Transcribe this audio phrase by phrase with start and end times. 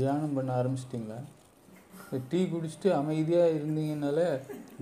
[0.00, 1.18] தியானம் பண்ண ஆரம்பிச்சிட்டிங்களா?
[2.30, 4.26] டீ குடிச்சிட்டு அமைதியாக இருந்தீங்கனாலே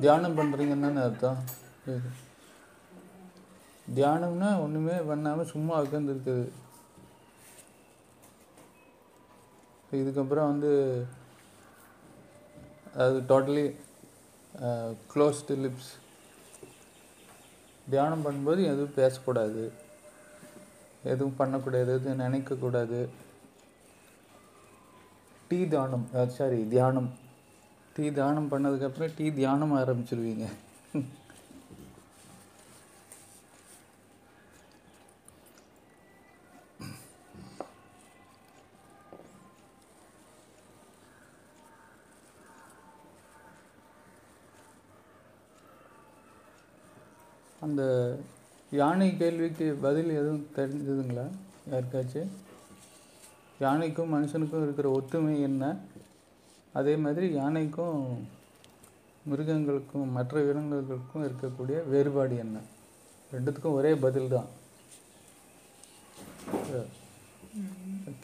[0.03, 1.39] தியானம் பண்ணுறீங்கன்னு அர்த்தம்.
[3.97, 6.47] தியானம்னா ஒன்றுமே பண்ணாமல் சும்மா உட்காந்துருக்குது
[9.99, 10.73] இதுக்கப்புறம் வந்து
[13.05, 13.67] அது டோட்டலி
[15.13, 15.93] க்ளோஸ்டு லிப்ஸ்
[17.93, 19.65] தியானம் பண்ணும்போது எதுவும் பேசக்கூடாது.
[21.13, 23.01] எதுவும் பண்ணக்கூடாது எதுவும் நினைக்கக்கூடாது.
[25.49, 27.11] டீ தானம் சாரி தியானம்.
[27.97, 30.47] டீ தானம் பண்ணதுக்கப்புறம் டீ தியானம் ஆரம்பிச்சிருவீங்க.
[47.67, 47.83] அந்த
[48.81, 51.25] யானை கேள்விக்கு பதில் எதுவும் தெரிஞ்சதுங்களா?
[51.71, 52.33] யாருக்காச்சும்?
[53.65, 55.65] யானைக்கும் மனுஷனுக்கும் இருக்கிற ஒத்துமை என்ன?
[56.79, 58.01] அதே மாதிரி யானைக்கும்
[59.31, 62.57] மிருகங்களுக்கும் மற்ற விலங்குகளுக்கும் இருக்கக்கூடிய வேறுபாடு என்ன?
[63.35, 64.49] ரெண்டுத்துக்கும் ஒரே பதில் தான்.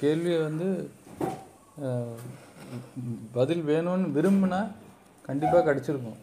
[0.03, 0.69] கேள்வியை வந்து
[3.39, 4.61] பதில் வேணும்னு விரும்பினா
[5.29, 6.21] கண்டிப்பாக கிடச்சிருக்கும்.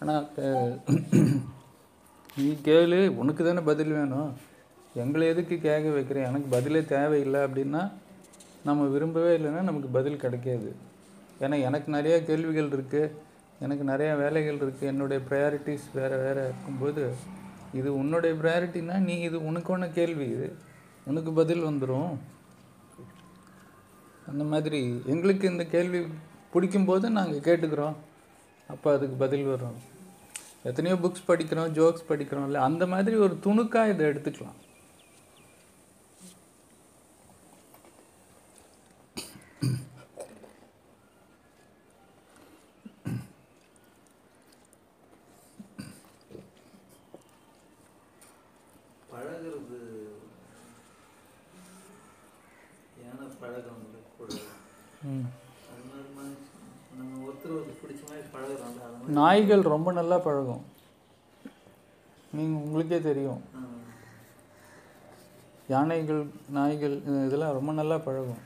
[0.00, 0.24] ஆனால்
[2.38, 4.30] நீ கேளு உனக்கு தானே பதில் வேணும்.
[5.02, 7.82] எங்களை எதுக்கு கேட்க வைக்கிறேன் எனக்கு பதிலே தேவையில்லை அப்படின்னா
[8.64, 10.70] நம்ம விரும்பவே இல்லைன்னா நமக்கு பதில் கிடைக்காது.
[11.44, 13.12] ஏன்னா எனக்கு நிறையா கேள்விகள் இருக்குது
[13.64, 17.04] எனக்கு நிறையா வேலைகள் இருக்குது என்னுடைய ப்ரையாரிட்டிஸ் வேறு வேறு இருக்கும்போது
[17.78, 20.26] இது உன்னுடைய ப்ரையாரிட்டினா நீ இது உனக்கான கேள்வி.
[20.36, 20.48] இது
[21.06, 22.12] உனக்கு பதில் வந்துடும்
[24.30, 24.80] அந்த மாதிரி
[25.14, 26.00] எங்களுக்கு இந்த கேள்வி
[26.52, 27.96] பிடிக்கும்போது நாங்கள் கேட்டுக்கிறோம்.
[28.68, 29.76] அப்போ அதுக்கு பதில் வரும்.
[30.68, 32.46] எத்தனையோ புக்ஸ் படிக்கிறோம் ஜோக்ஸ் படிக்கிறோம்.
[32.48, 34.58] இல்லை அந்த மாதிரி ஒரு துணுக்காக இதை எடுத்துக்கலாம்
[49.10, 49.78] பழகுறது
[53.02, 54.30] யானை பழகிறவங்கள கூட
[55.10, 55.26] ம்.
[55.68, 56.66] அது மாதிரி மனுஷன்
[56.98, 60.62] நம்ம ஒருத்தர் ஒருத்தர் பிடிச்ச மாதிரி பழகுறோம்ல அது மாதிரி நாய்கள் ரொம்ப நல்லா பழகும்.
[62.36, 63.42] நீங்கள் உங்களுக்கே தெரியும்.
[65.72, 66.22] யானைகள்
[66.56, 66.94] நாய்கள்
[67.26, 68.40] இதெல்லாம் ரொம்ப நல்லா பழகும்.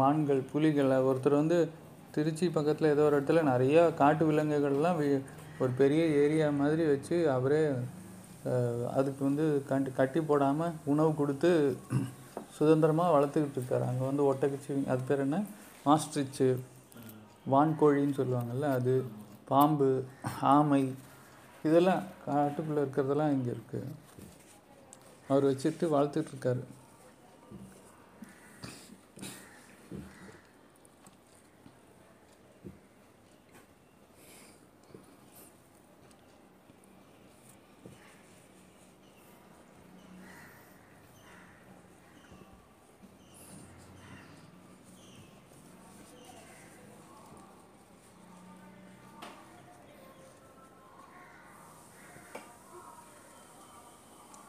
[0.00, 1.58] மான்கள் புலிகள் ஒருத்தர் வந்து
[2.16, 5.00] திருச்சி பக்கத்தில் ஏதோ ஒரு இடத்துல நிறையா காட்டு விலங்குகள்லாம்
[5.62, 7.62] ஒரு பெரிய ஏரியா மாதிரி வச்சு அவரே
[8.98, 11.52] அதுக்கு வந்து கண்டு கட்டி போடாமல் உணவு கொடுத்து
[12.58, 13.86] சுதந்திரமாக வளர்த்துக்கிட்டு இருக்காரு.
[13.92, 15.40] அங்கே வந்து ஒட்டகச்சி அது பேர் என்ன?
[15.88, 16.50] மாஸ்ட்ரிச்சு
[17.54, 18.96] வான்கோழின்னு சொல்லுவாங்கல்ல அது.
[19.50, 19.88] பாம்பு
[20.48, 20.82] ஆமை
[21.64, 23.88] இதெல்லாம் காட்டுக்குள்ளே இருக்கிறதெல்லாம் இங்கே இருக்குது
[25.28, 26.62] அவர் வச்சுட்டு வாழ்த்துட்ருக்காரு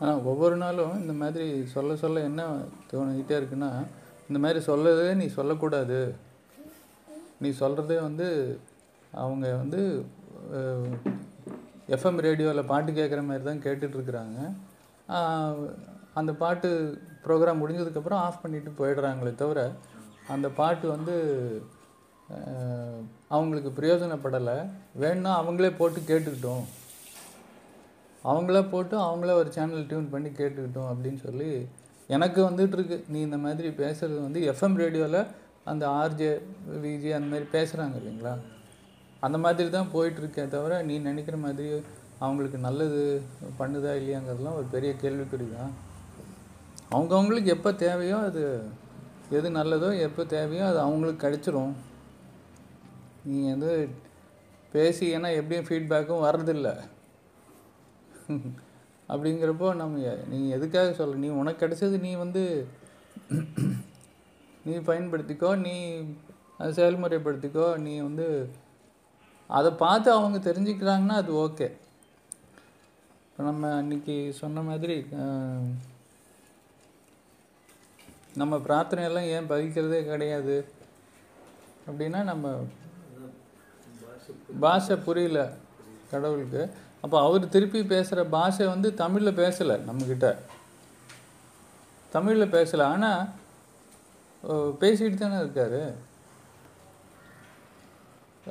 [0.02, 2.44] ஆனால் ஒவ்வொரு நாளும் இந்த மாதிரி சொல்ல சொல்ல என்ன
[2.92, 3.72] தோணிக்கிட்டே இருக்குன்னா
[4.30, 6.00] இந்த மாதிரி சொல்லவே நீ சொல்லக்கூடாது.
[7.44, 8.28] நீ சொல்கிறதே வந்து
[9.24, 9.82] அவங்க வந்து
[11.96, 14.38] எஃப்எம் ரேடியோவில் பாட்டு கேட்குற மாதிரி தான் கேட்டுட்ருக்குறாங்க.
[16.20, 16.70] அந்த பாட்டு
[17.26, 19.60] ப்ரோக்ராம் முடிஞ்சதுக்கப்புறம் ஆஃப் பண்ணிட்டு போயிடுறாங்களே தவிர
[20.34, 21.16] அந்த பாட்டு வந்து
[23.36, 24.58] அவங்களுக்கு பிரயோஜனப்படலை.
[25.02, 26.66] வேணும்னா அவங்களே போட்டு கேட்டுக்கிட்டோம்
[28.24, 31.52] அவங்களே போட்டு அவங்களே ஒரு சேனல் டியூன் பண்ணி கேட்டுக்கிட்டோம் அப்படின்னு சொல்லி
[32.10, 35.22] எனக்கு வந்துட்டுருக்கு நீ இந்த மாதிரி பேசுகிறது வந்து எஃப்எம் ரேடியோவில்
[35.64, 36.30] அந்த ஆர்ஜே
[36.84, 38.34] விஜி அந்த மாதிரி பேசுகிறாங்க இல்லைங்களா?
[39.26, 41.68] அந்த மாதிரி தான் போயிட்டுருக்கே தவிர நீ நினைக்கிற மாதிரி
[42.20, 43.02] அவங்களுக்கு நல்லது
[43.60, 45.72] பண்ணுதா இல்லையாங்கிறதுலாம் ஒரு பெரிய கேள்விக்குறி தான்.
[46.96, 48.44] அவங்கவுங்களுக்கு எப்போ தேவையோ அது
[49.38, 51.74] எது நல்லதோ எப்போ தேவையோ அது அவங்களுக்கு கிடச்சிரும்.
[53.26, 53.72] நீ வந்து
[54.74, 56.74] பேசி ஏன்னா எப்படியும் ஃபீட்பேக்கும் வர்றதில்லை.
[59.10, 62.44] அப்படிங்கிறப்போ நம்ம நீ எதுக்காக சொல்ல நீ உனக்கு கிடைச்சது நீ வந்து
[64.66, 65.76] நீ பயன்படுத்திக்கோ நீ
[66.58, 68.28] அதை செயல்முறைப்படுத்திக்கோ நீ வந்து
[69.50, 71.68] அதை பார்த்து அவங்க தெரிஞ்சுக்கிறாங்கன்னா அது ஓகே.
[73.26, 74.98] இப்போ நம்ம அன்னைக்கு சொன்ன மாதிரி
[78.42, 80.56] நம்ம பிரார்த்தனையெல்லாம் ஏன் பகிக்கிறதே கிடையாது?
[81.88, 82.54] அப்படின்னா நம்ம
[84.64, 85.40] பாஷை புரியல
[86.12, 86.64] கடவுளுக்கு.
[87.04, 90.28] அப்போ அவர் திருப்பி பேசுகிற பாஷை வந்து தமிழில் பேசலை நம்மக்கிட்ட
[92.16, 92.86] தமிழில் பேசலை.
[92.94, 93.22] ஆனால்
[94.82, 95.82] பேசிக்கிட்டு பேசிட்டு தானே இருக்காரு.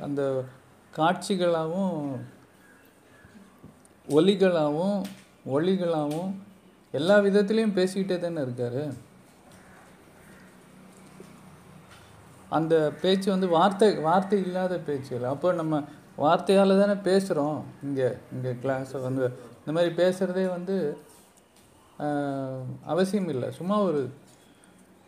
[0.05, 0.21] அந்த
[0.97, 1.97] காட்சிகளாகவும்
[4.17, 4.99] ஒலிகளாகவும்
[5.55, 6.31] ஒளிகளாகவும்
[6.99, 8.83] எல்லா விதத்துலேயும் பேசிக்கிட்டே தானே இருக்கார்.
[12.57, 15.75] அந்த பேச்சு வந்து வார்த்தை வார்த்தை இல்லாத பேச்சு இல்லை அப்போ நம்ம
[16.17, 19.23] வார்த்தையால் தானே பேசுகிறோம் இங்கே இங்கே கிளாஸை வந்து
[19.59, 20.75] இந்த மாதிரி பேசுகிறதே வந்து
[22.93, 23.47] அவசியம் இல்லை.
[23.59, 24.01] சும்மா ஒரு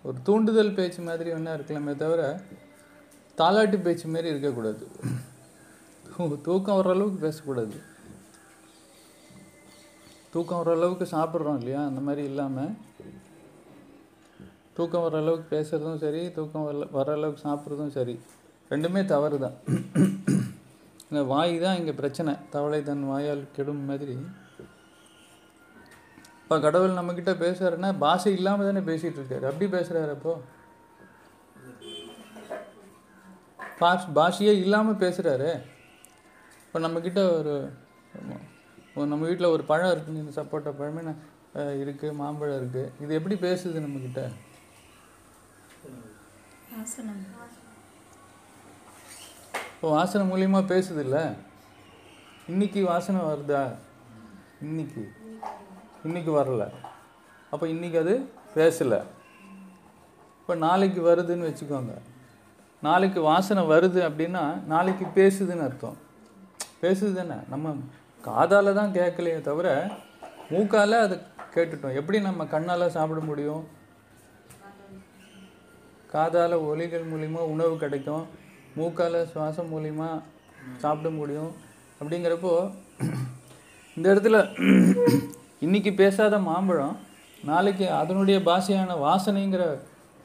[0.05, 2.21] ஒரு தூண்டுதல் பேச்சு மாதிரி வேணா இருக்கலாமே தவிர
[3.39, 4.83] தாலாட்டு பேச்சு மாதிரி இருக்கக்கூடாது.
[6.47, 7.77] தூக்கம் வர அளவுக்கு பேசக்கூடாது.
[10.33, 11.81] தூக்கம் வர அளவுக்கு சாப்பிட்றோம் இல்லையா?
[11.89, 12.73] அந்த மாதிரி இல்லாமல்
[14.77, 18.15] தூக்கம் வர அளவுக்கு பேசுகிறதும் சரி தூக்கம் வர வர அளவுக்கு சாப்பிட்றதும் சரி.
[18.71, 19.57] ரெண்டுமே தவறு தான்
[21.13, 22.31] இந்த வாய் தான் இங்கே பிரச்சனை.
[22.53, 24.15] தவளை தன் வாயால் கெடும் மாதிரி.
[26.41, 30.33] இப்போ கடவுள் நம்மக்கிட்ட பேசுகிறாருன்னா பாஷை இல்லாமல் தானே பேசிகிட்டு இருக்காரு அப்படி பேசுகிறாரு அப்போ.
[33.79, 35.51] பாஷ் பாஷையே இல்லாமல் பேசுகிறாரு
[36.65, 37.53] இப்போ நம்மக்கிட்ட ஒரு
[38.95, 41.03] ஒரு நம்ம வீட்டில் ஒரு பழம் இருக்குது இந்த சப்போட்டா பழமே
[41.83, 44.23] இருக்குது மாம்பழம் இருக்குது இது எப்படி பேசுது நம்மக்கிட்ட
[49.83, 51.35] இப்போ வாசனை மூலியமாக பேசுது
[52.49, 53.75] இன்றைக்கி வாசனை வருதா?
[54.61, 55.11] இன்னைக்கு.
[56.07, 56.69] இன்றைக்கி வரல.
[57.49, 59.03] அப்போ இன்றைக்கி அது பேசலை.
[60.39, 61.97] இப்போ நாளைக்கு வருதுன்னு வச்சுக்கோங்க.
[62.81, 65.97] நாளைக்கு வாசனை வருது அப்படின்னா நாளைக்கு பேசுதுன்னு அர்த்தம்.
[66.81, 67.41] பேசுது தானே.
[67.49, 67.75] நம்ம
[68.21, 69.91] காதால் தான் கேட்கலையே தவிர
[70.49, 71.19] மூக்கால அதை
[71.55, 71.93] கேட்டுட்டோம்.
[71.93, 73.67] எப்படி நம்ம கண்ணால் சாப்பிட முடியும்?
[76.07, 78.41] காதால் ஒலிகள் மூலிமா உணவு கிடைக்கும்.
[78.75, 80.21] மூக்கால் சுவாசம் மூலிமா
[80.77, 81.51] சாப்பிட முடியும்.
[82.01, 82.53] அப்படிங்கிறப்போ
[83.95, 84.37] இந்த இடத்துல
[85.59, 86.97] இன்னைக்கு பேசாத மாம்பழம்
[87.43, 89.63] நாளைக்கு அதனுடைய பாஷையான வாசனைங்கிற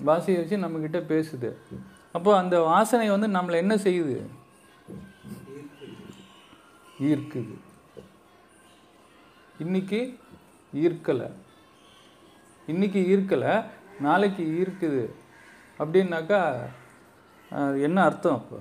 [0.00, 1.50] பாஷையை வச்சு நம்மக்கிட்ட பேசுது.
[2.12, 4.16] அப்போ அந்த வாசனை வந்து நம்மளை என்ன செய்யுது?
[7.00, 7.54] ஈர்க்குது.
[9.58, 10.18] இன்னைக்கு
[10.74, 11.30] ஈர்க்கலை.
[12.66, 13.64] இன்னைக்கு ஈர்க்கலை
[14.00, 15.04] நாளைக்கு ஈர்க்குது.
[15.82, 16.40] அப்படின்னாக்கா
[17.84, 18.58] என்ன அர்த்தம் அப்போ?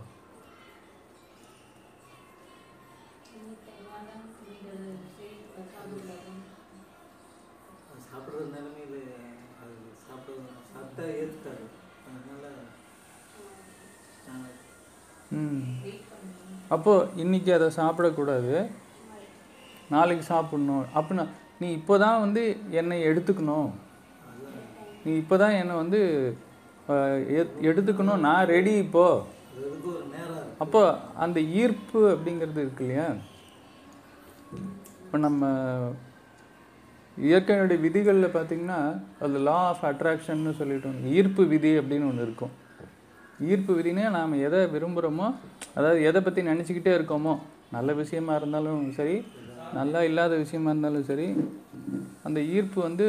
[7.86, 8.95] அது சாப்பிட்ற நிலைமையில
[9.62, 11.66] அது சாப்பிட்றது சாப்பிட்டா ஏற்றுக்காது
[12.07, 12.45] அதனால
[14.28, 14.45] நான்
[15.38, 15.63] ம்.
[16.72, 18.54] அப்போ இன்னைக்கு அதை சாப்பிடக்கூடாது.
[19.89, 20.86] நாளைக்கு சாப்பிடணும்.
[20.95, 21.25] அப்படின்னா
[21.62, 22.42] நீ இப்போ தான் வந்து
[22.72, 23.69] என்னை எடுத்துக்கணும்.
[25.06, 26.00] நீ இப்போ தான் என்னை வந்து
[27.69, 29.06] எடுத்துக்கணும் நான் ரெடி இப்போ.
[30.63, 30.81] அப்போ
[31.24, 33.07] அந்த ஈர்ப்பு அப்படிங்கிறது இருக்கு இல்லையா?
[35.04, 35.50] இப்போ நம்ம
[37.18, 38.80] இயற்கையினுடைய விதிகளில் பார்த்தீங்கன்னா
[39.25, 42.54] அது லா ஆஃப் அட்ராக்ஷன்னு சொல்லிட்டு ஈர்ப்பு விதி அப்படின்னு ஒன்று இருக்கும்.
[43.51, 45.28] ஈர்ப்பு விதினே நாம் எதை விரும்புகிறோமோ
[45.78, 47.34] அதாவது எதை பற்றி நினச்சிக்கிட்டே இருக்கோமோ
[47.75, 49.18] நல்ல விஷயமா இருந்தாலும் சரி
[49.80, 51.28] நல்லா இல்லாத விஷயமா இருந்தாலும் சரி
[52.28, 53.07] அந்த ஈர்ப்பு வந்து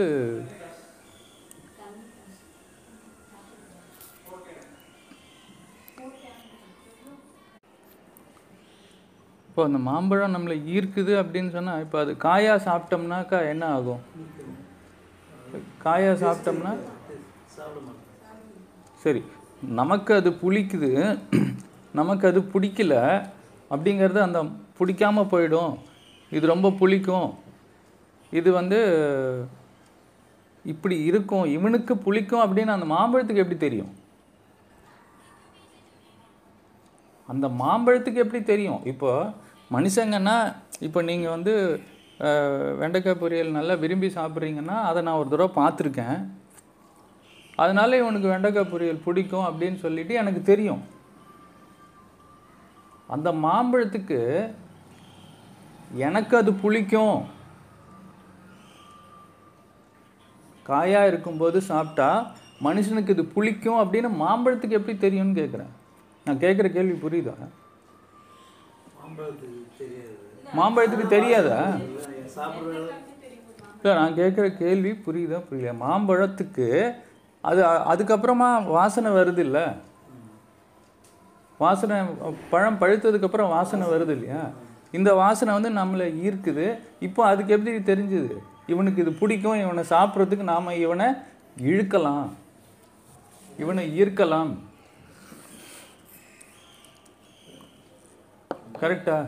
[9.58, 14.02] இப்போ அந்த மாம்பழம் நம்மளை ஈர்க்குது அப்படின்னு சொன்னால் இப்போ அது காயா சாப்பிட்டோம்னாக்கா என்ன ஆகும்?
[15.84, 16.72] காயா சாப்பிட்டோம்னா?
[19.03, 19.22] சரி
[19.81, 20.91] நமக்கு அது புளிக்குது
[22.00, 22.94] நமக்கு அது பிடிக்கல
[23.72, 24.43] அப்படிங்கிறது அந்த
[24.81, 25.74] பிடிக்காமல் போயிடும்.
[26.36, 27.29] இது ரொம்ப புளிக்கும்.
[28.32, 28.81] இது வந்து
[30.74, 33.93] இப்படி இருக்கும் இவனுக்கு புளிக்கும் அப்படின்னு அந்த மாம்பழத்துக்கு எப்படி தெரியும்?
[37.34, 38.81] அந்த மாம்பழத்துக்கு எப்படி தெரியும்?
[38.94, 39.10] இப்போ
[39.75, 40.37] மனுஷங்கன்னா
[40.87, 41.55] இப்போ நீங்கள் வந்து
[42.82, 46.19] வெண்டைக்காய் பொரியல் நல்லா விரும்பி சாப்பிட்றீங்கன்னா அதை நான் ஒரு தடவை பார்த்துருக்கேன்.
[47.63, 50.82] அதனால இவனுக்கு வெண்டைக்காய் பொரியல் பிடிக்கும் அப்படின்னு சொல்லிட்டு எனக்கு தெரியும்.
[53.15, 54.20] அந்த மாம்பழத்துக்கு
[56.06, 57.19] எனக்கு அது புளிக்கும்.
[60.70, 62.08] காயாக இருக்கும்போது சாப்பிட்டா
[62.67, 65.72] மனுஷனுக்கு இது புளிக்கும் அப்படின்னு மாம்பழத்துக்கு எப்படி தெரியும்னு கேட்குறேன்
[66.27, 67.34] நான் கேட்குற கேள்வி புரியுதா?
[68.98, 69.57] மாம்பழத்துக்கு
[70.58, 71.58] மாம்பழத்துக்கு தெரியாதா?
[73.81, 76.67] இல்லை, நான் கேட்குற கேள்வி புரியுதா புரியல மாம்பழத்துக்கு
[77.49, 77.61] அது
[77.93, 79.67] அதுக்கப்புறமா வாசனை வருது இல்லை
[81.61, 81.97] வாசனை
[82.53, 84.43] பழம் பழுத்ததுக்கப்புறம் வாசனை வருது இல்லையா
[84.99, 86.67] இந்த வாசனை வந்து நம்மளை ஈர்க்குது.
[87.06, 88.37] இப்போ அதுக்கு எப்படி தெரிஞ்சுது?
[88.73, 91.08] இவனுக்கு இது பிடிக்கும் இவனை சாப்பிட்றதுக்கு நாம் இவனை
[91.70, 92.29] இழுக்கலாம்.
[93.63, 94.53] இவனை ஈர்க்கலாம்.
[98.82, 99.19] கரெக்டா?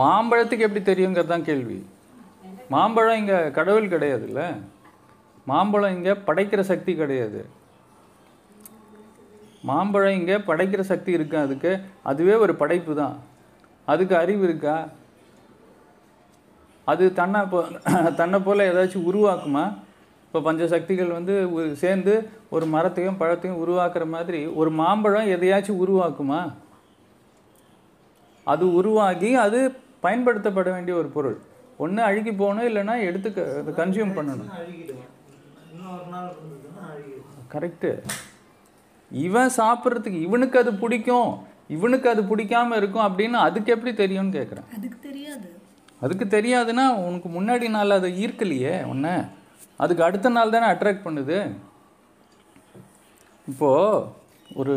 [0.00, 1.76] மாம்பழத்துக்கு எப்படி தெரியுங்கிறது தான் கேள்வி.
[2.74, 4.42] மாம்பழம் இங்கே கடவுள் கிடையாதுல்ல.
[5.50, 7.40] மாம்பழம் இங்கே படைக்கிற சக்தி கிடையாது.
[9.70, 11.72] மாம்பழம் இங்கே படைக்கிற சக்தி இருக்கா அதுக்கு.
[12.10, 13.16] அதுவே ஒரு படைப்பு தான்.
[13.92, 14.76] அதுக்கு அறிவு இருக்கா?
[16.92, 17.58] அது தன்னை போ
[18.20, 19.64] தன்னை போல் ஏதாச்சும் உருவாக்குமா?
[20.26, 21.34] இப்போ பஞ்ச சக்திகள் வந்து
[21.82, 22.14] சேர்ந்து
[22.56, 26.40] ஒரு மரத்தையும் பழத்தையும் உருவாக்குற மாதிரி ஒரு மாம்பழம் எதையாச்சும் உருவாக்குமா?
[28.52, 29.58] அது உருவாகி அது
[30.04, 31.36] பயன்படுத்தப்பட வேண்டிய ஒரு பொருள்.
[31.84, 33.28] ஒன்று அழுகி போகணும் இல்லைன்னா எடுத்து
[33.80, 34.50] கன்சியூம் பண்ணணும்.
[37.54, 37.90] கரெக்டு
[39.10, 41.30] இவன் சாப்பிட்றதுக்கு இவனுக்கு அது பிடிக்கும்
[41.74, 45.48] இவனுக்கு அது பிடிக்காம இருக்கும் அப்படின்னு அதுக்கு எப்படி தெரியும்னு கேட்குறேன் அதுக்கு தெரியாது.
[46.04, 49.14] அதுக்கு தெரியாதுன்னா உனக்கு முன்னாடி நாள் அதை ஈர்க்கலையே உன்னை.
[49.82, 51.38] அதுக்கு அடுத்த நாள் தானே அட்ராக்ட் பண்ணுது.
[53.50, 54.04] இப்போது
[54.60, 54.76] ஒரு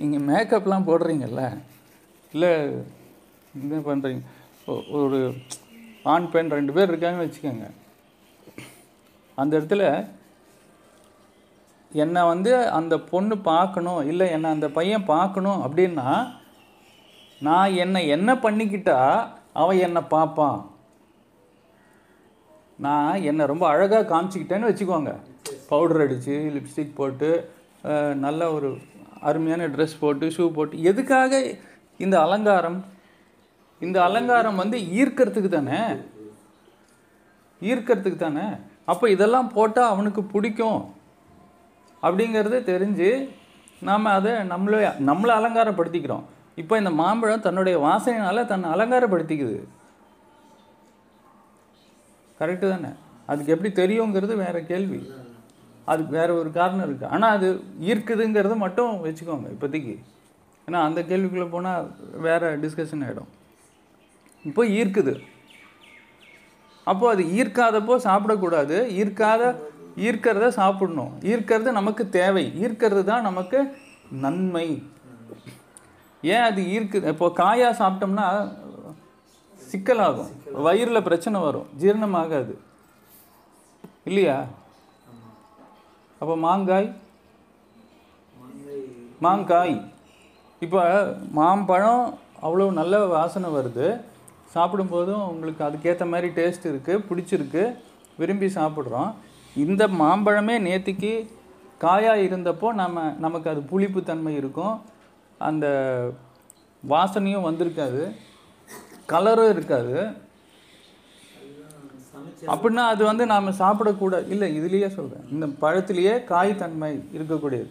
[0.00, 1.42] நீங்கள் மேக்கப்லாம் போடுறீங்கல்ல?
[2.34, 2.52] இல்லை
[3.60, 4.22] என்ன பண்ணுறீங்க
[5.00, 5.18] ஒரு
[6.12, 7.66] ஆண் பெண் ரெண்டு பேர் இருக்காங்கன்னு வச்சுக்கோங்க.
[9.38, 9.84] அந்த இடத்துல
[11.92, 16.08] என்னை வந்து அந்த பொண்ணு பார்க்கணும் இல்லை என்னை அந்த பையன் பார்க்கணும் அப்படின்னா
[17.48, 18.98] நான் என்னை என்ன பண்ணிக்கிட்டா
[19.60, 20.60] அவன் என்னை பார்ப்பான்?
[22.86, 25.12] நான் என்னை ரொம்ப அழகாக காமிச்சிக்கிட்டேன்னு வச்சுக்கோங்க.
[25.72, 27.30] பவுடர் அடித்து லிப்ஸ்டிக் போட்டு
[28.24, 28.70] நல்ல ஒரு
[29.20, 31.54] அருமையான ட்ரெஸ் போட்டு ஷூ போட்டு எதுக்காக
[31.98, 32.84] இந்த அலங்காரம்?
[33.80, 35.78] இந்த அலங்காரம் வந்து ஈர்க்கிறதுக்கு தானே?
[37.60, 38.46] ஈர்க்கிறதுக்கு தானே?
[38.84, 40.94] அப்போ இதெல்லாம் போட்டால் அவனுக்கு பிடிக்கும்.
[42.02, 43.28] அப்படிங்கிறது தெரிஞ்சு
[43.80, 46.22] நாம் அதை நம்மளே நம்மளை அலங்காரப்படுத்திக்கிறோம்.
[46.54, 49.64] இப்போ இந்த மாம்பழம் தன்னுடைய வாசனையினால் தன்னை அலங்காரப்படுத்திக்குது.
[52.40, 52.88] கரெக்டு தானே?
[53.26, 55.10] அதுக்கு எப்படி தெரியுங்கிறது வேறு கேள்வி.
[55.92, 57.48] அதுக்கு வேற ஒரு காரணம் இருக்குது ஆனால் அது
[57.90, 59.94] ஈர்க்குதுங்கிறத மட்டும் வச்சுக்கோங்க இப்போதைக்கு.
[60.66, 61.86] ஏன்னா அந்த கேள்விக்குள்ளே போனால்
[62.26, 63.30] வேற டிஸ்கஷன் ஆகிடும்
[64.48, 65.14] இப்போ ஈர்க்குது.
[66.90, 68.76] அப்போ அது ஈர்க்காதப்போ சாப்பிடக்கூடாது.
[69.00, 69.42] ஈர்க்காத
[70.06, 71.12] ஈர்க்கிறத சாப்பிடணும்.
[71.30, 72.44] ஈர்க்கிறது நமக்கு தேவை.
[72.64, 73.58] ஈர்க்கிறது தான் நமக்கு
[74.24, 74.68] நன்மை.
[76.34, 77.10] ஏன் அது ஈர்க்குது?
[77.14, 78.28] இப்போ காயா சாப்பிட்டோம்னா
[79.70, 80.32] சிக்கலாகும்.
[80.66, 81.68] வயிறில் பிரச்சனை வரும்.
[81.82, 82.54] ஜீரணமாகாது.
[84.10, 84.38] இல்லையா?
[86.20, 86.88] அப்போ மாங்காய்?
[89.24, 89.76] மாங்காய்.
[90.64, 90.80] இப்போ
[91.38, 92.04] மாம்பழம்
[92.46, 93.86] அவ்வளோ நல்ல வாசனை வருது.
[94.54, 97.64] சாப்பிடும்போதும் உங்களுக்கு அதுக்கேற்ற மாதிரி டேஸ்ட் இருக்குது பிடிச்சிருக்கு.
[98.20, 99.10] விரும்பி சாப்பிட்றோம்.
[99.64, 101.12] இந்த மாம்பழமே நேற்றுக்கு
[101.84, 104.74] காயாக இருந்தப்போ நம்ம நமக்கு அது புளிப்பு தன்மை இருக்கும்.
[105.48, 105.66] அந்த
[106.82, 108.02] வாசனையும் வந்திருக்காது.
[109.12, 109.94] கலரும் இருக்காது.
[112.46, 117.70] அப்படின்னா அது வந்து நாம் சாப்பிடக்கூடாது இல்லை இதுலேயே சொல்கிறேன் இந்த பழத்திலேயே காய் தன்மை இருக்கக்கூடியது.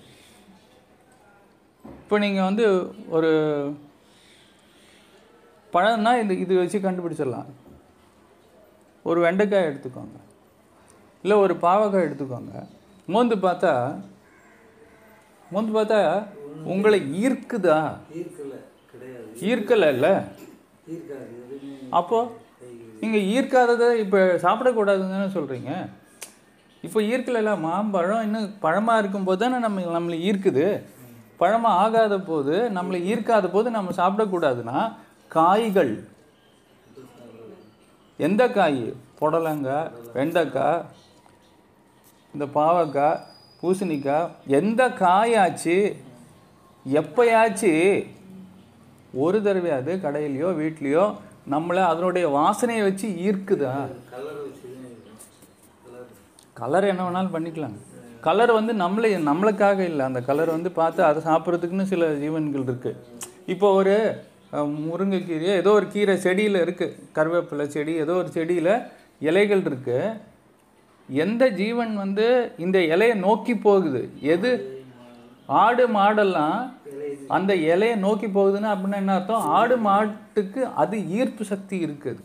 [1.86, 2.66] இப்போ நீங்கள் வந்து
[3.10, 3.32] ஒரு
[5.74, 7.50] பழம்னா இந்த இது வச்சு கண்டுபிடிச்சிடலாம்.
[9.04, 10.18] ஒரு வெண்டைக்காய் எடுத்துக்கோங்க.
[11.22, 12.68] இல்லை ஒரு பாவக்காய் எடுத்துக்கோங்க.
[13.06, 14.02] மோந்து பார்த்தா
[15.52, 16.26] மோந்து பார்த்தா
[16.64, 17.80] உங்களை ஈர்க்குதா?
[18.20, 18.54] ஈர்க்கல
[18.92, 19.30] கிடையாது.
[19.50, 20.08] ஈர்க்கலைல்ல
[20.94, 21.78] ஈர்க்காது எதுவுமே.
[21.90, 22.38] அப்போ
[23.02, 25.72] நீங்கள் ஈர்க்காததை இப்போ சாப்பிடக்கூடாதுன்னு தானே சொல்கிறீங்க
[26.84, 30.66] இப்போ ஈர்க்கலைல்ல மாம்பழம் இன்னும் பழமாக இருக்கும்போது தானே நம்ம நம்மளை ஈர்க்குது.
[31.42, 34.80] பழமாக ஆகாத போது நம்மளை ஈர்க்காத போது நம்ம சாப்பிடக்கூடாதுன்னா
[35.36, 35.94] காய்கள்.
[38.20, 38.82] எந்த காய்?
[39.20, 40.82] புடலங்காய் வெண்டைக்காய்
[42.34, 43.22] இந்த பாவக்காய்
[43.62, 44.30] பூசணிக்காய்.
[44.60, 45.78] எந்த காயாச்சு?
[46.86, 47.72] எப்பயாச்சு
[49.24, 51.06] ஒரு தடவையாவது கடையிலையோ வீட்லேயோ
[51.54, 53.74] நம்மளை அதனுடைய வாசனையை வச்சு ஈர்க்குதா?
[56.60, 57.76] கலர் என்ன வேணாலும் பண்ணிக்கலாம்.
[58.28, 60.04] கலர் வந்து நம்மளே நம்மளுக்காக இல்லை.
[60.10, 62.98] அந்த கலர் வந்து பார்த்து அதை சாப்பிட்றதுக்குன்னு சில ஜீவன்கள் இருக்குது
[63.54, 63.96] இப்போ ஒரு
[64.90, 68.74] முருங்கைக்கீரையோ ஏதோ ஒரு கீரை செடியில் இருக்குது கருவேப்பிலை செடி ஏதோ ஒரு செடியில்
[69.30, 70.16] இலைகள் இருக்குது
[71.10, 72.26] எந்த ஜீவன் வந்து
[72.66, 74.02] இந்த இலையை நோக்கி போகுது?
[74.34, 74.52] எது?
[75.62, 76.58] ஆடு மாடெல்லாம்
[77.36, 79.48] அந்த இலையை நோக்கி போகுதுன்னா அப்படின்னா என்ன அர்த்தம்?
[79.58, 82.22] ஆடு மாட்டுக்கு அது ஈர்ப்பு சக்தி இருக்குது.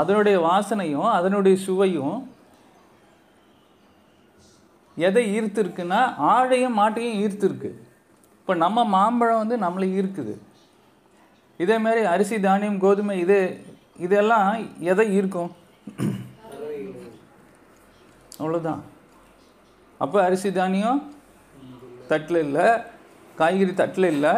[0.00, 2.16] அதனுடைய வாசனையும் அதனுடைய சுவையும்
[5.06, 6.00] எதை ஈர்த்துருக்குன்னா
[6.32, 7.70] ஆடையும் மாட்டையும் ஈர்த்துருக்கு.
[8.40, 10.34] இப்போ நம்ம மாம்பழம் வந்து நம்மளை ஈர்க்குது.
[11.64, 13.38] இதேமாரி அரிசி தானியம் கோதுமை இது
[14.06, 14.48] இதெல்லாம்
[14.92, 15.52] எதை ஈர்க்கும்?
[18.40, 18.82] அவ்வளோதான்
[20.04, 21.00] அப்போ அரிசி தானியம்
[22.10, 22.66] தட்டில் இல்லை.
[23.40, 24.32] காய்கறி தட்டில் இல்லை.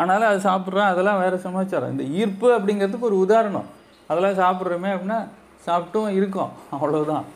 [0.00, 1.92] ஆனாலும் அது சாப்பிட்றோம் அதெல்லாம் வேறு சமாச்சாரம்.
[1.94, 3.68] இந்த ஈர்ப்பு அப்படிங்கிறதுக்கு ஒரு உதாரணம்.
[4.10, 5.20] அதெல்லாம் சாப்பிட்றோமே அப்படின்னா
[5.66, 7.26] சாப்பிட்டும் இருக்கோம் அவ்வளோதான்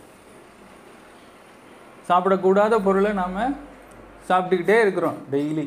[2.09, 3.37] சாப்பிடக்கூடாத பொருளை நாம்
[4.29, 5.67] சாப்பிட்டுக்கிட்டே இருக்கிறோம் டெய்லி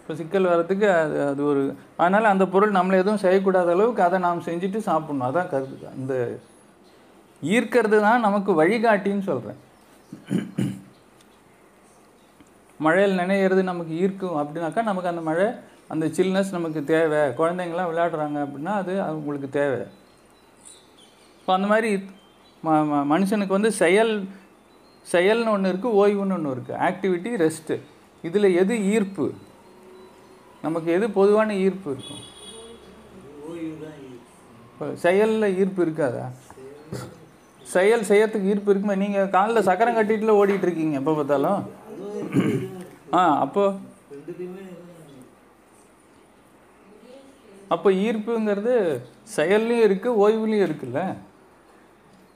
[0.00, 1.62] இப்போ சிக்கல் வர்றதுக்கு அது அது ஒரு
[2.00, 5.28] அதனால் அந்த பொருள் நம்மளை எதுவும் செய்யக்கூடாத அளவுக்கு அதை நாம் செஞ்சுட்டு சாப்பிட்ணும்.
[5.28, 5.86] அதான் கருத்து.
[5.96, 6.14] அந்த
[7.54, 9.60] ஈர்க்கிறது தான் நமக்கு வழிகாட்டின்னு சொல்கிறேன்
[12.84, 15.46] மழையில் நினைகிறது நமக்கு ஈர்க்கும் அப்படின்னாக்கா நமக்கு அந்த மழை
[15.92, 17.20] அந்த சில்னஸ் நமக்கு தேவை.
[17.40, 19.80] குழந்தைங்களாம் விளையாடுறாங்க அப்படின்னா அது அவங்களுக்கு தேவை.
[21.40, 21.90] இப்போ அந்த மாதிரி
[22.66, 24.14] ம மனுஷனுக்கு வந்து செயல்
[25.14, 27.74] செயல்னு ஒன்று இருக்குது ஓய்வுன்னு ஒன்று இருக்குது ஆக்டிவிட்டி ரெஸ்ட்டு
[28.28, 29.26] இதில் எது ஈர்ப்பு?
[30.64, 32.22] நமக்கு எது பொதுவான ஈர்ப்பு இருக்கும்?
[34.70, 36.24] இப்போ செயலில் ஈர்ப்பு இருக்காதா?
[37.74, 38.96] செயல் செய்யறதுக்கு ஈர்ப்பு இருக்குமே?
[39.04, 41.62] நீங்கள் காலில் சக்கரம் கட்டிட்டுல ஓடிட்டு இருக்கீங்க எப்போ பார்த்தாலும்.
[43.18, 43.64] ஆ அப்போ?
[47.74, 48.74] அப்போ ஈர்ப்புங்கிறது
[49.36, 51.00] செயல்லையும் இருக்குது ஓய்வுலையும் இருக்குல்ல?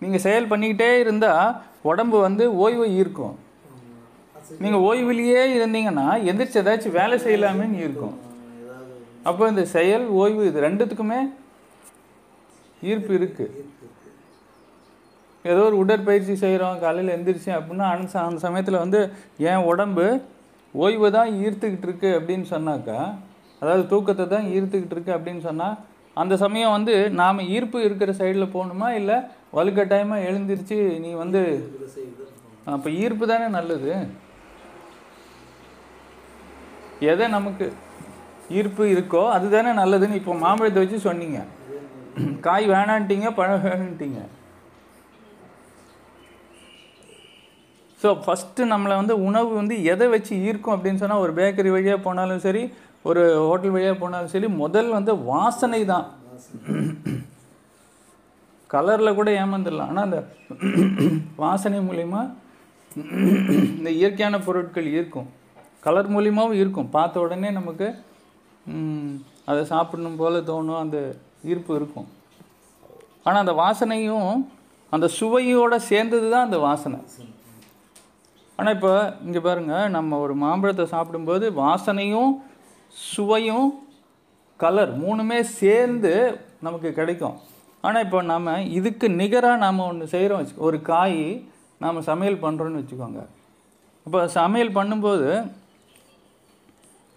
[0.02, 1.50] நீங்கள் செயல் பண்ணிக்கிட்டே இருந்தால்
[1.90, 3.36] உடம்பு வந்து ஓய்வை ஈர்க்கும்.
[4.62, 8.16] நீங்கள் ஓய்வுலேயே இருந்தீங்கன்னா எந்திரிச்சு ஏதாச்சும் வேலை செய்யலாமேன்னு ஈர்க்கும்.
[9.28, 11.20] அப்போ இந்த செயல் ஓய்வு இது ரெண்டுத்துக்குமே
[12.90, 13.64] ஈர்ப்பு இருக்குது
[15.44, 19.00] ஏதோ ஒரு உடற்பயிற்சி செய்கிறோம் காலையில் எந்திரிச்சேன் அப்படின்னா அந்த ச- அந்த சமயத்தில் வந்து
[19.46, 20.06] என் உடம்பு
[20.74, 22.98] ஓய்வை தான் ஈர்த்துக்கிட்டு இருக்கு அப்படின்னு சொன்னாக்கா
[23.62, 25.76] அதாவது தூக்கத்தை தான் ஈர்த்துக்கிட்டு இருக்கு அப்படின்னு சொன்னால்
[26.16, 28.88] அந்த சமயம் வந்து நாம் ஈர்ப்பு இருக்கிற சைடில் போகணுமா?
[28.90, 29.16] இல்லை
[29.54, 31.40] வலுக்கட்டாயமாக எழுந்திரிச்சு நீ வந்து
[32.66, 33.92] அப்போ ஈர்ப்பு தானே நல்லது.
[37.02, 37.66] எதை நமக்கு
[38.50, 41.38] ஈர்ப்பு இருக்கோ அதுதானே நல்லதுன்னு இப்போ மாம்பழத்தை வச்சு சொன்னீங்க.
[42.40, 44.20] காய் வேணான்ட்டீங்க பழம் வேணுன்ட்டீங்க.
[48.02, 52.44] ஸோ ஃபஸ்ட்டு நம்மளை வந்து உணவு வந்து எதை வச்சு ஈர்க்கும் அப்படின்னு சொன்னால் ஒரு பேக்கரி வழியாக போனாலும்
[52.46, 52.62] சரி
[53.08, 56.06] ஒரு ஹோட்டல் வழியாக போனாலும் சரி முதல் வந்து வாசனை தான்.
[58.70, 59.90] கலரில் கூட ஏமாந்துடலாம்.
[59.92, 60.18] ஆனால் அந்த
[61.44, 62.20] வாசனை மூலிமா
[63.78, 65.28] இந்த இயற்கையான பொருட்கள் ஈர்க்கும்.
[65.86, 67.88] கலர் மூலியமாகவும் இருக்கும் பார்த்த உடனே நமக்கு
[69.50, 70.98] அதை சாப்பிடணும் போல் தோணும் அந்த
[71.50, 72.08] ஈர்ப்பு இருக்கும்.
[73.26, 74.30] ஆனால் அந்த வாசனையும்
[74.92, 76.98] அந்த சுவையோடு சேர்ந்தது தான் அந்த வாசனை.
[78.60, 78.92] ஆனால் இப்போ
[79.26, 82.32] இங்கே பாருங்க நம்ம ஒரு மாம்பழத்தை சாப்பிடும்போது வாசனையும்
[83.10, 83.68] சுவையும்
[84.60, 86.12] கலர் மூணுமே சேர்ந்து
[86.66, 87.36] நமக்கு கிடைக்கும்.
[87.86, 91.22] ஆனால் இப்போ நம்ம இதுக்கு நிகராக நாம் ஒன்று செய்கிறோம் வச்சு ஒரு காய்
[91.84, 93.20] நாம் சமையல் பண்ணுறோன்னு வச்சுக்கோங்க.
[94.06, 95.28] இப்போ சமையல் பண்ணும்போது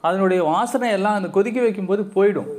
[0.07, 2.51] அதனுடைய வாசனை எல்லாம் அந்த கொதிக்க வைக்கும்போது போயிடும்.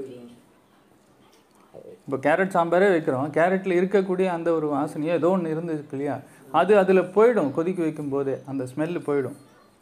[2.05, 6.17] இப்போ கேரட் சாம்பாரே வைக்கிறோம் கேரட்டில் இருக்கக்கூடிய அந்த ஒரு வாசனையோ ஏதோ ஒன்று இருந்துச்சு இல்லையா?
[6.61, 9.39] அது அதில் போயிடும் கொதிக்க வைக்கும்போதே அந்த ஸ்மெல்லு போயிடும்.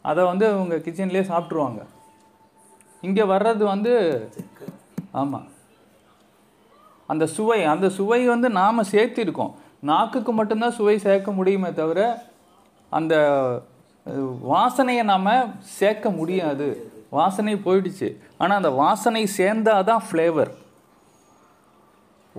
[0.09, 1.81] அதை வந்து அவங்க கிச்சன்லேயே சாப்பிட்ருவாங்க
[3.07, 3.93] இங்கே வர்றது வந்து
[5.21, 5.47] ஆமாம்
[7.11, 9.53] அந்த சுவை அந்த சுவை வந்து நாம் சேர்த்திருக்கோம்.
[9.89, 12.01] நாக்குக்கு மட்டும்தான் சுவை சேர்க்க முடியுமே தவிர
[12.97, 13.15] அந்த
[14.51, 15.29] வாசனையை நாம்
[15.77, 16.67] சேர்க்க முடியாது.
[17.17, 18.07] வாசனை போயிடுச்சு.
[18.39, 20.51] ஆனால் அந்த வாசனை சேர்ந்தாதான் ஃப்ளேவர்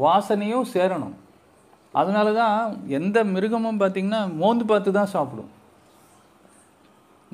[0.04, 1.14] வாசனையும் சேரணும்.
[2.00, 2.56] அதனால தான்
[2.98, 5.50] எந்த மிருகமும் பார்த்திங்கன்னா மோந்து பார்த்து தான் சாப்பிடும்.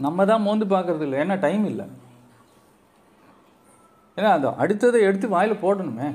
[0.05, 1.19] நம்ம தான் மோந்து பார்க்குறது இல்லை.
[1.23, 1.87] ஏன்னா டைம் இல்லை.
[4.19, 6.09] ஏன்னா அது அடுத்ததை எடுத்து வாயில் போடணுமே.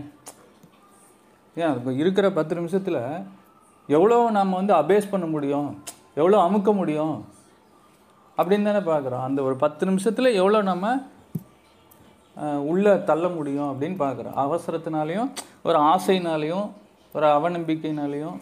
[1.61, 1.75] ஏன்?
[1.79, 3.01] இப்போ இருக்கிற பத்து நிமிஷத்தில்
[3.97, 5.69] எவ்வளோ நம்ம வந்து அபேஸ் பண்ண முடியும்?
[6.19, 7.15] எவ்வளோ அமுக்க முடியும்?
[8.37, 9.25] அப்படின்னு தானே பார்க்குறோம்.
[9.27, 10.95] அந்த ஒரு பத்து நிமிஷத்தில் எவ்வளோ நம்ம
[12.71, 14.39] உள்ளே தள்ள முடியும் அப்படின்னு பார்க்குறோம்.
[14.45, 15.29] அவசரத்தினாலையும்
[15.67, 16.65] ஒரு ஆசைனாலையும்
[17.15, 18.37] ஒரு அவநம்பிக்கைனாலையும்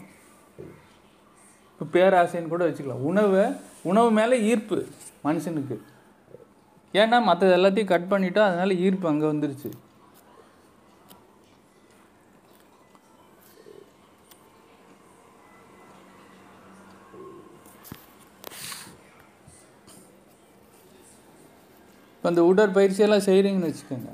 [1.71, 3.05] இப்போ பேராசைன்னு கூட வச்சுக்கலாம்.
[3.09, 3.43] உணவை
[3.89, 4.77] உணவு மேலே ஈர்ப்பு
[5.25, 5.75] மனுஷனுக்கு.
[7.01, 9.71] ஏன்னா மற்றது எல்லாத்தையும் கட் பண்ணிட்டோம் அதனால ஈர்ப்பு அங்கே வந்துருச்சு.
[22.15, 24.11] இப்போ இந்த உடற்பயிற்சியெல்லாம் செய்கிறீங்கன்னு வச்சுக்கோங்க.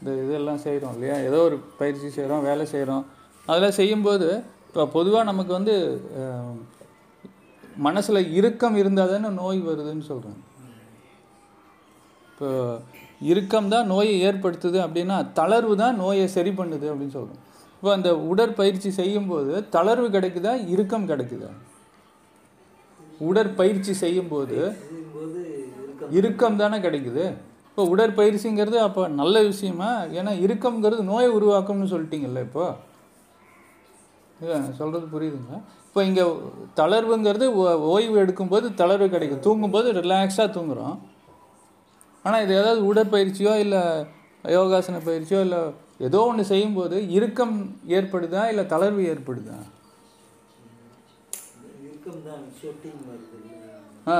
[0.00, 1.18] இந்த இதெல்லாம் செய்கிறோம் இல்லையா?
[1.28, 3.04] ஏதோ ஒரு பயிற்சி செய்கிறோம் வேலை செய்கிறோம்
[3.48, 4.28] அதெல்லாம் செய்யும்போது
[4.68, 5.74] இப்போ பொதுவாக நமக்கு வந்து
[7.86, 10.38] மனசில் இறுக்கம் இருந்தால் தானே நோய் வருதுன்னு சொல்கிறேன்
[12.30, 12.48] இப்போ
[13.30, 17.42] இறுக்கம் தான் நோயை ஏற்படுத்துது அப்படின்னா தளர்வு தான் நோயை சரி பண்ணுது அப்படின்னு சொல்கிறோம்.
[17.76, 21.50] இப்போ அந்த உடற்பயிற்சி செய்யும்போது தளர்வு கிடைக்குதா இறுக்கம் கிடைக்குதா?
[23.28, 24.58] உடற்பயிற்சி செய்யும்போது
[26.18, 27.24] இறுக்கம் தானே கிடைக்குது.
[27.70, 29.90] இப்போ உடற்பயிற்சிங்கிறது அப்போ நல்ல விஷயமா?
[30.18, 32.66] ஏன்னா இறுக்கம்ங்கிறது நோயை உருவாக்கும்னு சொல்லிட்டீங்கல்ல இப்போ?
[34.40, 36.24] இல்லை சொல்கிறது புரியுதுங்களா இப்போ இங்கே
[36.76, 37.46] தளர்வுங்கிறது
[37.86, 39.40] ஓய்வு எடுக்கும்போது தளர்வு கிடைக்கும்.
[39.40, 40.96] தூங்கும்போது ரிலாக்ஸாக தூங்குறோம்.
[42.24, 43.82] ஆனால் இது ஏதாவது உடற்பயிற்சியோ இல்லை
[44.44, 45.60] யோகாசன பயிற்சியோ இல்லை
[46.00, 47.54] ஏதோ ஒன்று செய்யும்போது இறுக்கம்
[47.88, 49.56] ஏற்படுதா இல்லை தளர்வு ஏற்படுதா?
[54.06, 54.18] ஆ.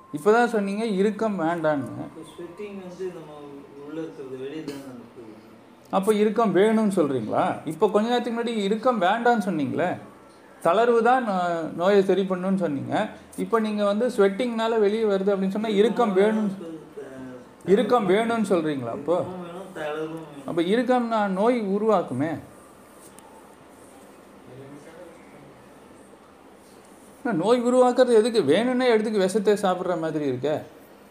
[3.87, 9.45] உள்ள இருக்கிறது வெளியே தான் அனுப்புது அப்போ இறுக்கம் வேணும்னு சொல்கிறீங்களா இப்போ கொஞ்ச நேரத்துக்கு முன்னாடி இறுக்கம் வேண்டான்னு
[9.45, 9.97] சொன்னீங்களே.
[10.63, 13.09] தளர்வு தான் நோ- நோயை சரி பண்ணணும்னு சொன்னீங்க.
[13.37, 16.51] இப்போ நீங்கள் வந்து ஸ்வெட்டிங்னால வெளியே வருது அப்படின்னு சொன்னால் இறுக்கம் வேணும்.
[17.65, 19.25] இறுக்கம் வேணும்னு சொல்கிறீங்களா அப்போ?
[20.45, 22.39] அப்போ இறுக்கம்னா நோய் உருவாக்குமே.
[27.41, 28.39] நோய் உருவாக்குறது எதுக்கு?
[28.51, 30.49] வேணும்னே எடுத்துக்கு விஷத்தை சாப்பிட்ற மாதிரி இருக்க.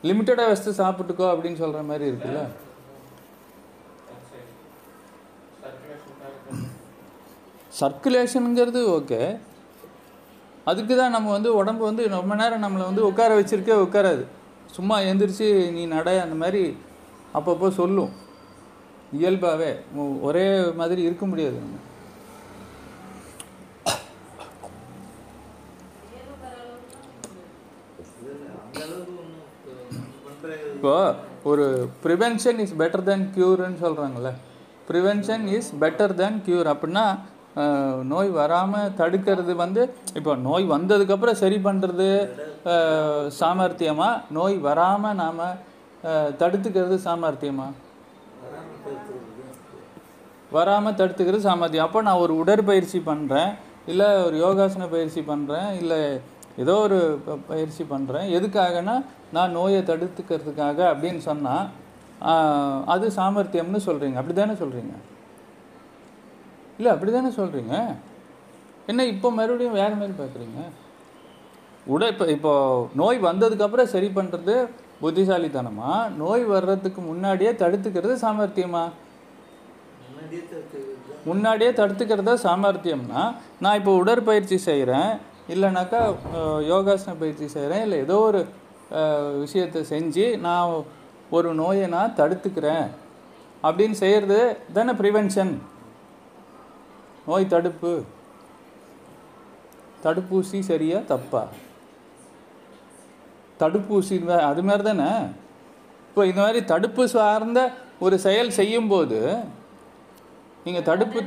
[0.08, 2.40] லிமிட்டடாக விஷத்தை சாப்பிட்டுக்கோ அப்படின்னு சொல்கிற மாதிரி இருக்குல்ல.
[7.80, 9.20] சர்க்குலேஷனுங்கிறது ஓகே
[10.70, 14.24] அதுக்கு தான் நம்ம வந்து உடம்பு வந்து ரொம்ப நேரம் நம்மளை வந்து உட்கார வச்சுருக்கே உட்காராது.
[14.76, 15.46] சும்மா எந்திரிச்சு
[15.76, 16.64] நீ நட அந்த மாதிரி
[17.38, 18.12] அப்பப்போ சொல்லும்.
[19.18, 19.70] இயல்பாகவே
[20.28, 20.44] ஒரே
[20.80, 21.78] மாதிரி இருக்க முடியாது நம்ம
[28.20, 29.46] இதில் அந்த அளவுக்கு ஒன்றும்
[30.26, 30.94] பண்ணுறது இப்போ
[31.44, 31.64] ஒரு
[32.04, 34.30] ப்ரிவென்ஷன் இஸ் பெட்டர் தேன் க்யூர்னு சொல்கிறாங்கல்ல
[34.88, 37.02] prevention is better than cure அப்படின்னா
[38.12, 39.82] நோய் வராமல் தடுக்கிறது வந்து
[40.14, 42.08] இப்போ நோய் வந்ததுக்கப்புறம் சரி பண்ணுறது
[43.38, 45.44] சாமர்த்தியமாக நோய் வராமல் நாம்
[46.38, 47.76] தடுத்துக்கிறது சாமர்த்தியமாக
[50.52, 51.88] வராமல் தடுத்துக்கிறது சாமர்த்தியம்.
[51.88, 53.52] அப்போ நான் ஒரு உடற்பயிற்சி பண்ணுறேன்
[53.86, 56.02] இல்லை ஒரு யோகாசன பயிற்சி பண்ணுறேன் இல்லை
[56.58, 58.94] ஏதோ ஒரு ப- பயிற்சி பண்ணுறேன் எதுக்காகனா
[59.32, 61.66] நான் நோயை தடுத்துக்கிறதுக்காக அப்படின்னு சொன்னால்
[62.88, 64.94] அது சாமர்த்தியம்னு சொல்கிறீங்க அப்படி தானே சொல்கிறீங்க
[66.78, 67.74] இல்லை அப்படி தானே சொல்கிறீங்க
[68.88, 70.60] என்ன இப்போ மறுபடியும் வேறு மாதிரி பார்க்குறீங்க
[71.86, 72.52] உட இப்போ இப்போ
[72.94, 74.54] நோய் வந்ததுக்கப்புறம் சரி பண்ணுறது
[75.02, 75.90] புத்திசாலித்தனமா?
[76.18, 78.82] நோய் வர்றதுக்கு முன்னாடியே தடுத்துக்கிறது சாமர்த்தியமா?
[80.06, 81.14] முன்னாடியே தடுத்துக்கிறது.
[81.26, 83.22] முன்னாடியே தடுத்துக்கிறதா சாமர்த்தியம்னா
[83.60, 85.10] நான் இப்போ உடற்பயிற்சி செய்கிறேன்
[85.52, 86.00] இல்லைனாக்கா
[86.70, 88.40] யோகாசன பயிற்சி செய்கிறேன் இல்லை ஏதோ ஒரு
[89.42, 90.70] விஷயத்தை செஞ்சு நான்
[91.36, 92.86] ஒரு நோயை நான் தடுத்துக்கிறேன்.
[93.66, 94.38] அப்படின்னு செய்கிறது
[94.76, 95.52] தானே ப்ரிவென்ஷன்
[97.28, 97.92] நோய் தடுப்பு.
[100.04, 101.42] தடுப்பூசி சரியா தப்பா?
[103.62, 104.16] தடுப்பூசி
[104.50, 105.10] அது மாதிரி தானே?
[106.10, 107.60] இப்போ இந்த மாதிரி தடுப்பு சார்ந்த
[108.04, 109.18] ஒரு செயல் செய்யும்போது
[110.64, 111.20] நீங்கள் தடுப்பு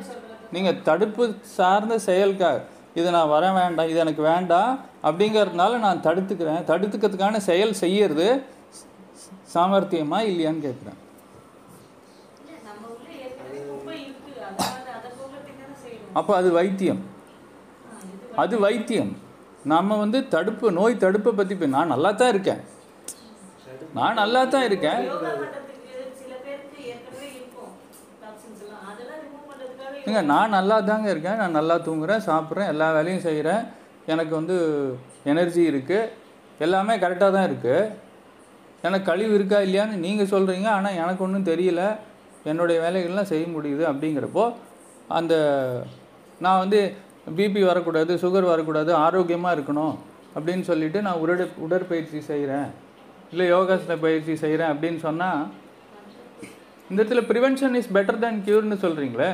[0.53, 1.23] நீங்கள் தடுப்பு
[1.57, 2.62] சார்ந்த செயல்காக
[2.99, 4.73] இது நான் வர வேண்டாம் இது எனக்கு வேண்டாம்
[5.08, 6.62] அப்படிங்கிறதுனால நான் தடுத்துக்கிறேன்.
[6.71, 8.27] தடுத்துக்கிறதுக்கான செயல் செய்யறது
[9.53, 10.99] சாமர்த்தியமா இல்லையான்னு கேட்குறேன்
[16.19, 16.99] அப்போ அது வைத்தியம்.
[18.41, 19.12] அது வைத்தியம்.
[19.71, 22.62] நம்ம வந்து தடுப்பு நோய் தடுப்பை பற்றி இப்போ நான் நல்லா தான் இருக்கேன்.
[23.97, 27.73] நான் நல்லா தான் இருக்கேன் யோகா பண்றதுக்கு சில பேருக்கு ஏற்கனவே இருக்கும்
[28.23, 31.39] டாக்ஸின்ஸ் எல்லாம் அதெல்லாம் ரிமூவ் பண்றதுக்காக ஏங்க நான் நல்லா தாங்க இருக்கேன்.
[31.42, 33.62] நான் நல்லா தூங்குறேன் சாப்பிட்றேன் எல்லா வேலையும் செய்கிறேன்
[34.13, 34.56] எனக்கு வந்து
[35.32, 36.10] எனர்ஜி இருக்குது
[36.66, 37.92] எல்லாமே கரெக்டாக தான் இருக்குது
[38.88, 41.84] எனக்கு கழிவு இருக்கா இல்லையான்னு நீங்கள் சொல்கிறீங்க ஆனால் எனக்கு ஒன்றும் தெரியல.
[42.52, 44.46] என்னுடைய வேலைகள்லாம் செய்ய முடியுது அப்படிங்கிறப்போ
[45.18, 45.34] அந்த
[46.46, 46.80] நான் வந்து
[47.38, 49.94] பிபி வரக்கூடாது சுகர் வரக்கூடாது ஆரோக்கியமாக இருக்கணும்
[50.36, 52.68] அப்படின்னு சொல்லிவிட்டு நான் உடற் உடற்பயிற்சி செய்கிறேன்
[53.32, 55.42] இல்லை யோகாசன பயிற்சி செய்கிறேன் அப்படின்னு சொன்னால்
[56.89, 59.32] இந்த இடத்துல ப்ரிவென்ஷன் இஸ் பெட்டர் தேன் க்யூர்னு சொல்கிறீங்களே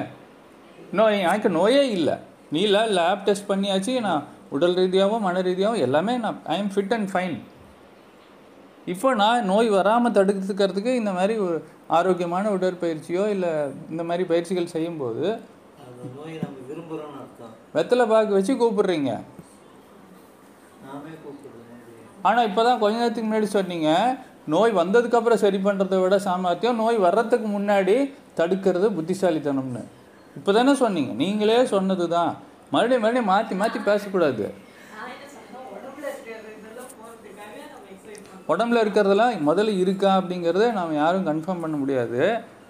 [0.97, 2.15] நோய் எனக்கு நோயே இல்லை.
[2.54, 4.23] நீ இல்லை லேப் டெஸ்ட் பண்ணியாச்சு நான்
[4.56, 7.36] உடல் ரீதியாகவும் மன ரீதியாகவும் எல்லாமே நான் I am fit and fine
[8.93, 11.58] இப்போ நான் நோய் வராமல் தடுக்கிறதுக்கு இந்த மாதிரி ஒரு
[11.97, 13.52] ஆரோக்கியமான உடற்பயிற்சியோ இல்லை
[13.91, 15.25] இந்த மாதிரி பயிற்சிகள் செய்யும்போது
[17.75, 19.12] வெத்தலை பாக்கு வச்சு கூப்பிடுறீங்க.
[22.28, 23.89] ஆனால் இப்போ தான் கொஞ்ச நேரத்துக்கு முன்னாடி சொன்னீங்க
[24.54, 27.95] நோய் வந்ததுக்கப்புறம் சரி பண்ணுறதை விட சாமர்த்தியம் நோய் வர்றதுக்கு முன்னாடி
[28.39, 29.84] தடுக்கிறது புத்திசாலித்தனம்னு.
[30.39, 31.13] இப்போ தானே சொன்னீங்க.
[31.13, 32.32] நீங்களே சொன்னது தான்
[32.71, 34.45] மறுபடியும் மறுபடியும் மாற்றி மாற்றி பேசக்கூடாது.
[38.47, 42.21] உடம்புல இருக்கிறதெல்லாம் முதல்ல இருக்கா அப்படிங்கிறத நாம் யாரும் கன்ஃபார்ம் பண்ண முடியாது.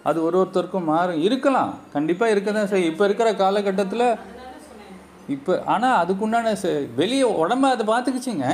[0.04, 1.22] அது ஒரு ஒருத்தருக்கும் மாறும்.
[1.22, 1.80] இருக்கலாம்.
[1.94, 2.92] கண்டிப்பாக இருக்க தான் செய்யும்.
[2.92, 4.06] இப்போ இருக்கிற காலகட்டத்தில்
[5.28, 8.48] இப்போ ஆனால் அதுக்குண்டான செ- வெளியே உடம்ப அதை பார்த்துக்குச்சிங்க.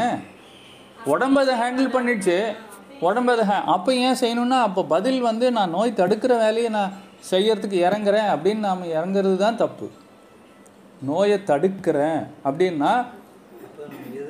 [1.06, 2.38] உடம்ப அதை ஹேண்டில் பண்ணிடுச்சு.
[3.00, 6.94] உடம்பு அதை ஹே அப்போ ஏன் செய்யணும்னா அப்போ பதில் வந்து நான் நோய் தடுக்கிற வேலையை நான்
[7.32, 9.88] செய்யறதுக்கு இறங்குறேன் அப்படின்னு நாம் இறங்குறது தான் தப்பு.
[11.02, 13.06] நோயை தடுக்கிறேன் அப்படின்னா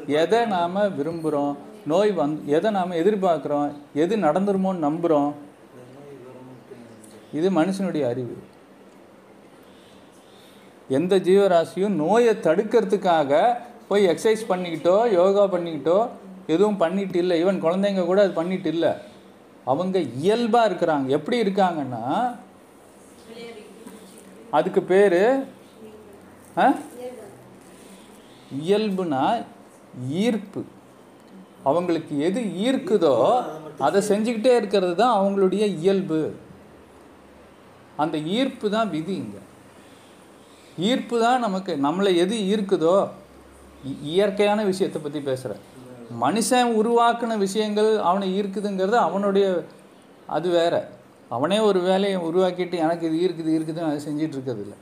[0.07, 1.55] எதை நாம் விரும்புகிறோம்
[1.85, 3.71] நோய் வந் எதை நாம் எதிர்பார்க்குறோம்?
[3.93, 5.31] எது நடந்துருமோன்னு நம்புகிறோம்
[7.33, 8.35] இது மனுஷனுடைய அறிவு.
[10.87, 13.55] எந்த ஜீவராசியும் நோயை தடுக்கிறதுக்காக
[13.87, 16.09] போய் எக்ஸசைஸ் பண்ணிக்கிட்டோ யோகா பண்ணிக்கிட்டோ
[16.47, 17.45] எதுவும் பண்ணிட்டு இல்லை.
[17.45, 18.91] ஈவன் குழந்தைங்க கூட அது பண்ணிட்டு இல்லை.
[19.65, 21.05] அவங்க இயல்பாக இருக்கிறாங்க.
[21.05, 22.03] எப்படி இருக்காங்கன்னா
[24.55, 25.19] அதுக்கு பேர்
[28.61, 29.23] இயல்புனா
[30.21, 30.61] ஈர்ப்பு.
[31.63, 33.13] அவங்களுக்கு எது ஈர்க்குதோ
[33.79, 36.19] அதை செஞ்சுக்கிட்டே இருக்கிறது தான் அவங்களுடைய இயல்பு.
[37.97, 39.41] அந்த ஈர்ப்பு தான் விதி இங்கே.
[40.79, 42.95] ஈர்ப்பு தான் நமக்கு நம்மளை எது ஈர்க்குதோ
[43.83, 45.63] இ- இயற்கையான விஷயத்தை பற்றி பேசுகிறேன்
[46.21, 49.45] மனுஷன் உருவாக்கின விஷயங்கள் அவனை ஈர்க்குதுங்கிறது அவனுடைய
[50.27, 50.73] அது வேற.
[51.29, 54.73] அவனே ஒரு வேலையை உருவாக்கிட்டு எனக்கு இது இருக்குது இருக்குதுன்னு அதை செஞ்சிட்டு இருக்கிறது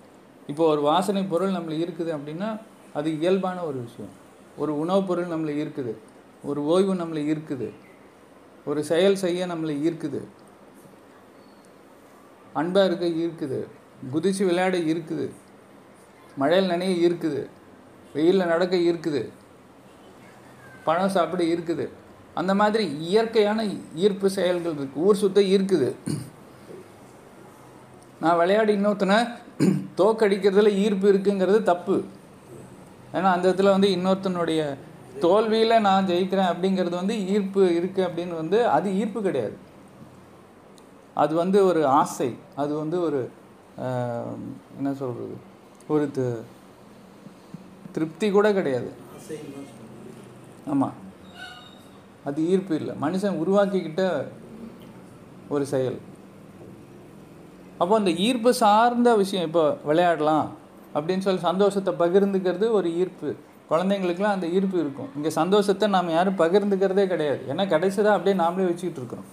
[0.48, 2.60] இப்போ ஒரு வாசனை பொருள் நம்மளை இருக்குது அப்படின்னா
[2.94, 4.14] அது இயல்பான ஒரு விஷயம்.
[4.58, 5.94] ஒரு உணவுப் பொருள் நம்மளை ஈர்க்குது
[6.44, 7.72] ஒரு ஓய்வு நம்மளை இருக்குது.
[8.66, 10.22] ஒரு செயல் செய்ய நம்மளை ஈர்க்குது
[12.54, 13.60] அன்பாக இருக்க ஈர்க்குது
[14.14, 15.26] குதிச்சு விளையாட இருக்குது.
[16.38, 17.48] மழையில் நனைய இருக்குது.
[18.14, 19.30] வெயிலில் நடக்க ஈர்க்குது
[20.84, 21.86] பழம் சாப்பிட இருக்குது.
[22.34, 25.90] அந்த மாதிரி இயற்கையான ஈர்ப்பு செயல்கள் இருக்குது ஊர் சுத்த இருக்குது.
[28.24, 29.18] நான் விளையாடி இன்னொருத்தனை
[30.00, 31.96] தோக்கடிக்கிறதுல ஈர்ப்பு இருக்குங்கிறது தப்பு.
[33.16, 34.62] ஏன்னா அந்த இடத்துல வந்து இன்னொருத்தனுடைய
[35.24, 39.56] தோல்வியில் நான் ஜெயிக்கிறேன் அப்படிங்கிறது வந்து ஈர்ப்பு இருக்குது அப்படின்னு வந்து அது ஈர்ப்பு கிடையாது.
[41.24, 42.30] அது வந்து ஒரு ஆசை.
[42.62, 43.20] அது வந்து ஒரு
[44.78, 45.36] என்ன சொல்கிறது
[45.94, 46.06] ஒரு
[47.96, 48.90] திருப்தி கூட கிடையாது.
[50.74, 50.96] ஆமாம்
[52.30, 52.96] அது ஈர்ப்பு இல்லை.
[53.06, 54.04] மனுஷன் உருவாக்கிக்கிட்ட
[55.54, 56.00] ஒரு செயல்.
[57.84, 60.48] அப்போ அந்த ஈர்ப்பு சார்ந்த விஷயம் இப்போ விளையாடலாம்
[60.96, 63.30] அப்படின்னு சொல்லி சந்தோஷத்தை பகிர்ந்துக்கிறது ஒரு ஈர்ப்பு.
[63.70, 65.10] குழந்தைங்களுக்குலாம் அந்த ஈர்ப்பு இருக்கும்.
[65.18, 67.42] இங்கே சந்தோஷத்தை நாம் யாரும் பகிர்ந்துக்கிறதே கிடையாது.
[67.52, 69.30] ஏன்னா கிடைச்சதா அப்படியே நாமளே வச்சுக்கிட்டு இருக்கிறோம்.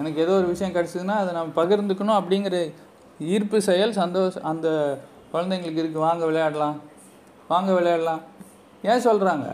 [0.00, 2.58] எனக்கு ஏதோ ஒரு விஷயம் கிடச்சிதுன்னா அதை நம்ம பகிர்ந்துக்கணும் அப்படிங்கிற
[3.34, 4.68] ஈர்ப்பு செயல் சந்தோஷம் அந்த
[5.32, 6.76] குழந்தைங்களுக்கு இருக்குது வாங்க விளையாடலாம்.
[7.52, 8.22] வாங்க விளையாடலாம்.
[8.90, 9.46] ஏன் சொல்கிறாங்க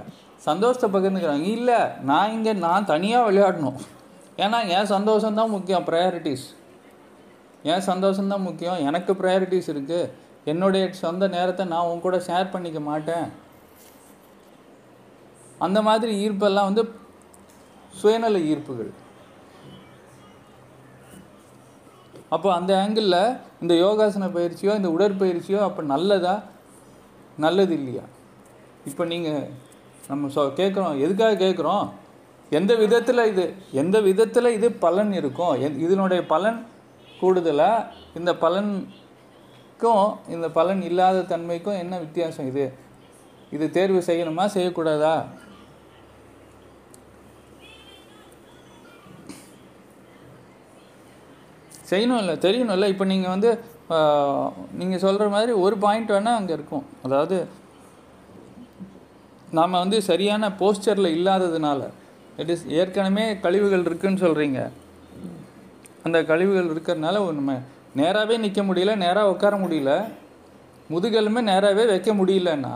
[0.49, 1.47] சந்தோஷத்தை பகிர்ந்துக்கிறாங்க.
[1.57, 1.81] இல்லை
[2.11, 3.79] நான் இங்கே நான் தனியாக விளையாடணும்.
[4.45, 5.87] ஏன்னா என் சந்தோஷம் தான் முக்கியம்.
[5.91, 6.47] ப்ரையாரிட்டிஸ்
[7.63, 8.77] என் சந்தோஷம்தான் முக்கியம்?
[8.77, 10.11] எனக்கு ப்ரையாரிட்டிஸ் இருக்குது
[10.45, 13.49] என்னுடைய சொந்த நேரத்தை நான் உன் கூட ஷேர் பண்ணிக்க மாட்டேன்.
[15.59, 16.91] அந்த மாதிரி ஈர்ப்பெல்லாம் வந்து
[17.91, 18.91] சுயநல ஈர்ப்புகள்.
[22.29, 26.43] அப்போ அந்த ஆங்கிளில் இந்த யோகாசன பயிற்சியோ இந்த உடற்பயிற்சியோ அப்போ நல்லதா?
[27.39, 28.03] நல்லது இல்லையா?
[28.85, 29.49] இப்போ நீங்கள்
[30.09, 31.01] நம்ம சொ கேட்குறோம்.
[31.01, 31.91] எதுக்காக கேட்குறோம்?
[32.51, 33.55] எந்த விதத்தில் இது?
[33.73, 35.63] எந்த விதத்தில் இது பலன் இருக்கும்?
[35.63, 36.67] எத்- இதனுடைய பலன்
[37.21, 37.87] கூடுதலாக
[38.19, 42.67] இந்த பலனுக்கும் இந்த பலன் இல்லாத தன்மைக்கும் என்ன வித்தியாசம் இது?
[43.57, 45.15] இது தேர்வு செய்யணுமா செய்யக்கூடாதா?
[51.91, 52.35] செய்யணும்ல தெரியணும்ல.
[52.47, 53.51] தெரியணும் இல்லை இப்போ நீங்கள் வந்து
[54.81, 56.85] நீங்கள் சொல்கிற மாதிரி ஒரு பாயிண்ட் வேணால் அங்கே இருக்கும்.
[57.07, 57.39] அதாவது
[59.59, 61.81] நாம் வந்து சரியான போஸ்டரில் இல்லாததுனால
[62.43, 64.61] இட் இஸ் ஏற்கனவே கழிவுகள் இருக்குதுன்னு சொல்கிறீங்க
[66.05, 67.55] அந்த கழிவுகள் இருக்கிறதுனால நம்ம
[67.95, 69.93] நேராகவே நிற்க முடியல நேராக உட்கார முடியல.
[70.91, 72.75] முதுகெலுமே நேராகவே வைக்க முடியலன்னா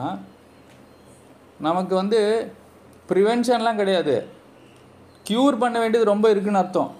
[1.60, 2.20] நமக்கு வந்து
[3.08, 4.14] ப்ரிவென்ஷன்லாம் கிடையாது.
[5.28, 6.92] க்யூர் பண்ண வேண்டியது ரொம்ப இருக்குன்னு அர்த்தம்.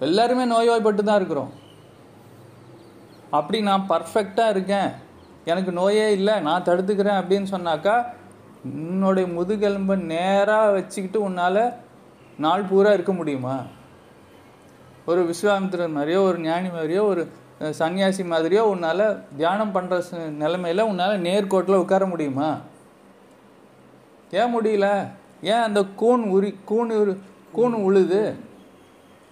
[0.00, 1.52] எல்லாருமே நோய்வாய்ப்பட்டு தான் இருக்கிறோம்.
[3.30, 4.90] அப்படி நான் பர்ஃபெக்டாக இருக்கேன்.
[5.44, 7.94] எனக்கு நோயே இல்லை நான் தடுத்துக்கிறேன் அப்படின்னு சொன்னாக்கா
[8.64, 11.62] உன்னுடைய முதுகெலும்பை நேராக வச்சுக்கிட்டு உன்னால்
[12.44, 13.56] நாள் பூரா இருக்க முடியுமா?
[15.10, 17.22] ஒரு விஸ்வாமித்திரன் மாதிரியோ ஒரு ஞானி மாதிரியோ ஒரு
[17.78, 19.04] சன்னியாசி மாதிரியோ உன்னால்
[19.36, 19.96] தியானம் பண்ணுற
[20.42, 22.50] நிலமையில் உன்னால் நேர்கோட்டில் உட்கார முடியுமா?
[24.40, 24.86] ஏன் முடியல?
[25.52, 27.12] ஏன் அந்த கூன் உரி கூன் உரு
[27.52, 28.22] கூன் உழுது?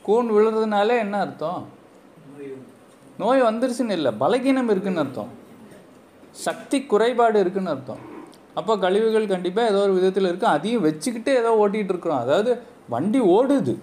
[0.02, 1.62] கூன் விழுறதுனால என்ன அர்த்தம்?
[3.20, 5.30] நோய் வந்துருச்சுன்னு இல்லை பலகீனம் இருக்குன்னு அர்த்தம்.
[6.46, 8.02] சக்தி குறைபாடு இருக்குன்னு அர்த்தம்.
[8.58, 12.22] அப்போ கழிவுகள் கண்டிப்பாக ஏதோ ஒரு விதத்தில் இருக்கும் அதையும் வச்சுக்கிட்டே ஏதோ ஓட்டிகிட்டு இருக்கிறோம்.
[12.24, 12.52] அதாவது
[12.92, 13.74] வண்டி ஓடுது.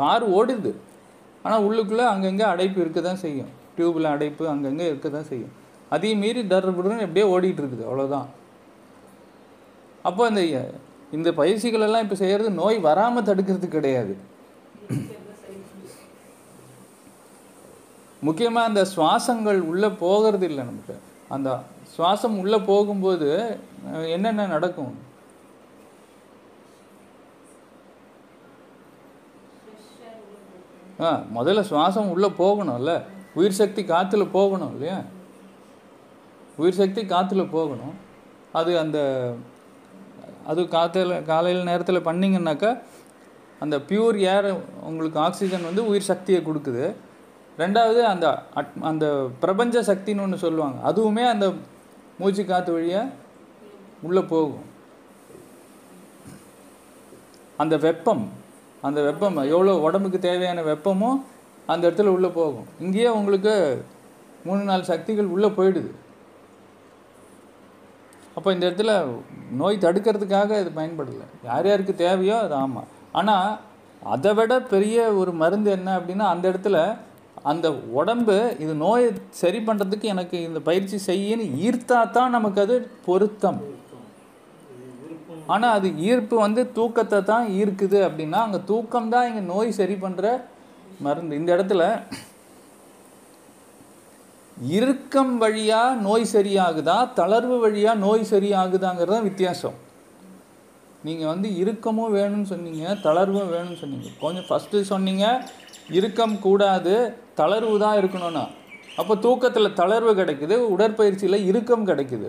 [0.00, 0.72] கார் ஓடுது.
[1.44, 3.50] ஆனால் உள்ளுக்குள்ளே அங்கங்கே அடைப்பு இருக்க தான் செய்யும்.
[3.76, 5.52] டியூப்பில் அடைப்பு அங்கங்கே இருக்க தான் செய்யும்.
[5.94, 8.28] அதையும் மீறி டர்புடுன்னு எப்படியே ஓடிட்டு இருக்குது அவ்வளோதான்.
[10.08, 10.42] அப்போ இந்த
[11.16, 14.14] இந்த பயிற்சிகளெல்லாம் இப்போ செய்கிறது நோய் வராமல் தடுக்கிறது கிடையாது.
[18.26, 20.94] முக்கியமாக அந்த சுவாசங்கள் உள்ளே போகிறது இல்லை நமக்கு.
[21.34, 21.50] அந்த
[21.94, 23.28] சுவாசம் உள்ளே போகும்போது
[24.14, 24.94] என்னென்ன நடக்கும்?
[31.00, 33.02] ஆ முதல்ல சுவாசம் உள்ளே போகணும்ல.
[33.34, 35.00] உயிர் சக்தி காற்றுல போகணும் இல்லையா?
[36.56, 37.94] உயிர் சக்தி காற்றுல போகணும்.
[38.52, 38.98] அது அந்த
[40.46, 42.82] அது காற்றுல காலையில் நேரத்தில் பண்ணிங்கன்னாக்கா
[43.60, 44.48] அந்த பியூர் ஏர்
[44.82, 46.94] உங்களுக்கு ஆக்சிஜன் வந்து உயிர் சக்தியை கொடுக்குது.
[47.58, 50.92] ரெண்டாவது அந்த அட் அந்த பிரபஞ்ச சக்தின்னு ஒன்று சொல்லுவாங்க.
[50.92, 51.52] அதுவுமே அந்த
[52.18, 53.08] மூச்சு காற்று வழியாக
[54.02, 54.64] உள்ளே போகும்.
[57.56, 58.42] அந்த வெப்பம்
[58.86, 61.18] அந்த வெப்பம் எவ்வளோ உடம்புக்கு தேவையான வெப்பமும்
[61.72, 62.66] அந்த இடத்துல உள்ளே போகும்.
[62.84, 63.54] இங்கேயே உங்களுக்கு
[64.46, 65.90] மூணு நாலு சக்திகள் உள்ளே போயிடுது.
[68.36, 68.92] அப்போ இந்த இடத்துல
[69.60, 71.26] நோய் தடுக்கிறதுக்காக இது பயன்படலை.
[71.48, 72.88] யார் யாருக்கு தேவையோ அது ஆமாம்
[73.20, 73.50] ஆனால்
[74.14, 76.78] அதை விட பெரிய ஒரு மருந்து என்ன அப்படின்னா அந்த இடத்துல
[77.50, 77.66] அந்த
[77.98, 79.08] உடம்பு இது நோயை
[79.42, 83.60] சரி பண்ணுறதுக்கு எனக்கு இந்த பயிற்சி செய்யன்னு ஈர்த்தா தான் நமக்கு அது பொருத்தம்.
[85.52, 90.26] ஆனால் அது ஈர்ப்பு வந்து தூக்கத்தை தான் ஈர்க்குது அப்படின்னா அங்கே தூக்கம் தான் இங்கே நோய் சரி பண்ணுற
[91.06, 91.38] மருந்து.
[91.40, 91.82] இந்த இடத்துல
[94.76, 99.76] இறுக்கம் வழியாக நோய் சரியாகுதா தளர்வு வழியாக நோய் சரியாகுதாங்கிறது தான் வித்தியாசம்.
[101.06, 104.10] நீங்கள் வந்து இறுக்கமும் வேணும்னு சொன்னீங்க தளர்வும் வேணும்னு சொன்னீங்க.
[104.22, 105.24] கொஞ்சம் ஃபஸ்ட்டு சொன்னீங்க
[105.98, 106.94] இறுக்கம் கூடாது
[107.40, 108.44] தளர்வு தான் இருக்கணும்னா.
[109.00, 112.28] அப்போ தூக்கத்தில் தளர்வு கிடைக்குது உடற்பயிற்சியில் இறுக்கம் கிடைக்குது.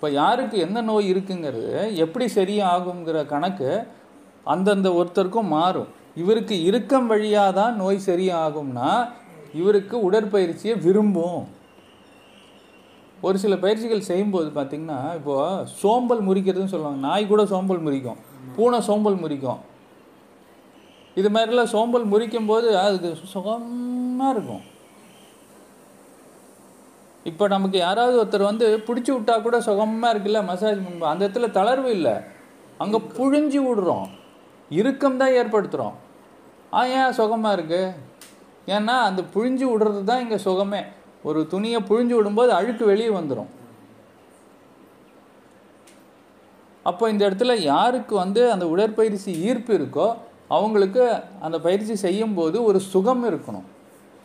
[0.00, 3.70] இப்போ யாருக்கு என்ன நோய் இருக்குங்கிறது எப்படி சரியாகுங்கிற கணக்கு
[4.52, 5.90] அந்தந்த ஒருத்தருக்கும் மாறும்.
[6.20, 8.92] இவருக்கு இறுக்கம் வழியாக தான் நோய் சரியாகும்னா
[9.60, 11.42] இவருக்கு உடற்பயிற்சியை விரும்பும்.
[13.26, 17.02] ஒரு சில பயிற்சிகள் செய்யும்போது பார்த்திங்கன்னா இப்போது சோம்பல் முறிக்கிறதுன்னு சொல்லுவாங்க.
[17.08, 18.18] நாய் கூட சோம்பல் முறிக்கும்.
[18.56, 19.60] பூனை சோம்பல் முறிக்கும்.
[21.20, 24.64] இது மாதிரிலாம் சோம்பல் முறிக்கும் போது அதுக்கு சுகமாக இருக்கும்.
[27.28, 31.90] இப்போ நமக்கு யாராவது ஒருத்தர் வந்து பிடிச்சி விட்டா கூட சுகமாக இருக்குல்ல மசாஜ் பண்ணுவோம் அந்த இடத்துல தளர்வு
[31.96, 32.14] இல்லை.
[32.82, 34.06] அங்கே புழிஞ்சு விடுறோம்.
[34.70, 35.96] இறுக்கம் தான் ஏற்படுத்துகிறோம்
[36.78, 37.94] ஆ ஏன் சுகமாக இருக்குது
[38.74, 40.82] ஏன்னா அந்த புழிஞ்சு விடுறது தான் இங்கே சுகமே.
[41.28, 43.50] ஒரு துணியை புழிஞ்சு விடும்போது அழுக்கு வெளியே வந்துடும்
[46.90, 50.06] அப்போ இந்த இடத்துல யாருக்கு வந்து அந்த உடற்பயிற்சி ஈர்ப்பு இருக்கோ
[50.56, 51.02] அவங்களுக்கு
[51.46, 53.66] அந்த பயிற்சி செய்யும்போது ஒரு சுகம் இருக்கணும்.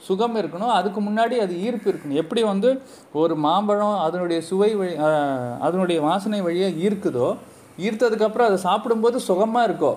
[0.08, 2.20] சுகம் இருக்கணும் அதுக்கு முன்னாடி அது ஈர்ப்பு இருக்கணும்.
[2.24, 2.70] எப்படி வந்து
[3.22, 4.96] ஒரு மாம்பழம் அதனுடைய சுவை வழி
[5.68, 7.30] அதனுடைய வாசனை வழியாக ஈர்க்குதோ
[7.86, 9.94] ஈர்த்ததுக்கப்புறம் அதை சாப்பிடும்போது சுகமாக இருக்கோ?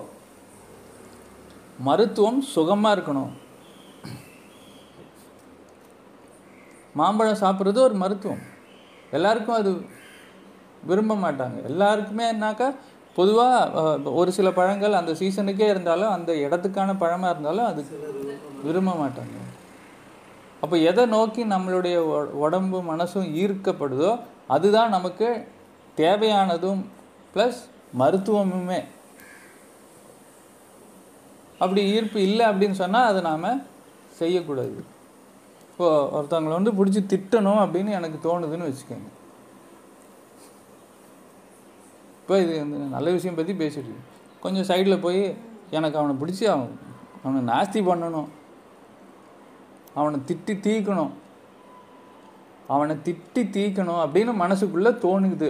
[1.87, 3.31] மருத்துவம் சுகமாக இருக்கணும்.
[6.99, 8.43] மாம்பழம் சாப்பிட்றது ஒரு மருத்துவம்.
[9.17, 9.71] எல்லாருக்கும் அது
[10.89, 11.57] விரும்ப மாட்டாங்க.
[11.69, 12.67] எல்லாருக்குமே என்னாக்கா
[13.17, 17.81] பொதுவாக ஒரு சில பழங்கள் அந்த சீசனுக்கே இருந்தாலும் அந்த இடத்துக்கான பழமாக இருந்தாலும் அது
[18.67, 19.35] விரும்ப மாட்டாங்க.
[20.63, 21.97] அப்போ எதை நோக்கி நம்மளுடைய
[22.45, 24.11] உடம்பு மனசும் ஈர்க்கப்படுதோ
[24.55, 25.27] அதுதான் நமக்கு
[26.01, 26.81] தேவையானதும்
[27.33, 27.59] ப்ளஸ்
[27.99, 28.79] மருத்துவமுமே.
[31.63, 33.63] அப்படி ஈர்ப்பு இல்லை அப்படின்னு சொன்னால் அதை நாம்
[34.19, 34.79] செய்யக்கூடாது.
[35.71, 39.09] இப்போது ஒருத்தவங்களை வந்து பிடிச்சி திட்டணும் அப்படின்னு எனக்கு தோணுதுன்னு வச்சுக்கோங்க.
[42.21, 43.93] இப்போ இது வந்து நல்ல விஷயம் பற்றி பேசிட்டு
[44.43, 45.21] கொஞ்சம் சைடில் போய்
[45.77, 46.73] எனக்கு அவனை பிடிச்சி அவன்
[47.23, 48.29] அவனை நாஸ்தி பண்ணணும்.
[49.99, 51.11] அவனை திட்டி தீக்கணும்.
[52.67, 55.49] அவனை திட்டி தீக்கணும் அப்படின்னு மனசுக்குள்ளே தோணுது.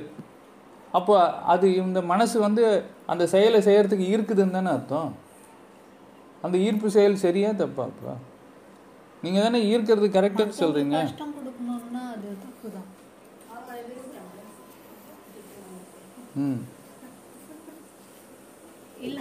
[0.91, 2.63] அப்போ அது இந்த மனசு வந்து
[3.05, 5.11] அந்த செயலை செய்யறதுக்கு ஈர்க்குதுன்னு தானே அர்த்தம்?
[6.41, 8.11] அந்த ஈர்ப்பு செயல் சரியா தப்பா அப்போ?
[9.23, 10.95] நீங்கள் தானே ஈர்க்கிறது கரெக்டாக சொல்கிறீங்க
[16.43, 16.59] ம்.
[19.01, 19.19] இல்ல.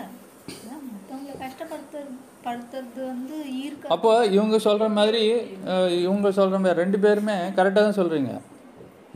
[2.49, 5.23] கஷ்டப்படுத்துறது வந்து ஈர்க்க அப்போ இவங்க சொல்கிற மாதிரி
[6.05, 8.33] இவங்க சொல்கிற மாதிரி ரெண்டு பேருமே கரெக்டாக தான் சொல்கிறீங்க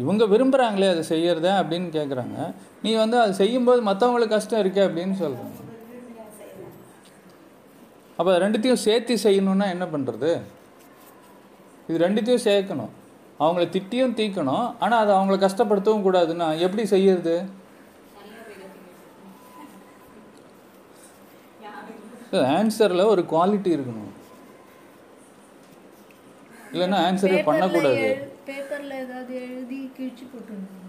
[0.02, 2.38] இவங்க விரும்புகிறாங்களே அதை செய்யறத அப்படின்னு கேட்குறாங்க
[2.84, 5.58] நீ வந்து அது செய்யும்போது மற்றவங்களுக்கு கஷ்டம் இருக்கே அப்படின்னு சொல்கிறாங்க
[8.18, 10.30] அப்போ ரெண்டுத்தையும் சேர்த்து செய்யணும்னா என்ன பண்ணுறது
[11.88, 12.92] இது ரெண்டுத்தையும் சேர்க்கணும்.
[13.44, 14.66] அவங்கள திட்டியும் தீக்கணும்.
[14.82, 17.34] ஆனால் அதை அவங்கள கஷ்டப்படுத்தவும் கூடாதுன்னா எப்படி செய்யறது?
[22.38, 24.10] ஆன்சரில் ஒரு குவாலிட்டி இருக்கணும்.
[26.72, 28.06] இல்லைன்னா ஆன்சரே பண்ணக்கூடாது.
[28.48, 30.80] பேப்பர்ல ஏதாவது எழுதி கிழிச்சு போட்டுருந்தாங்க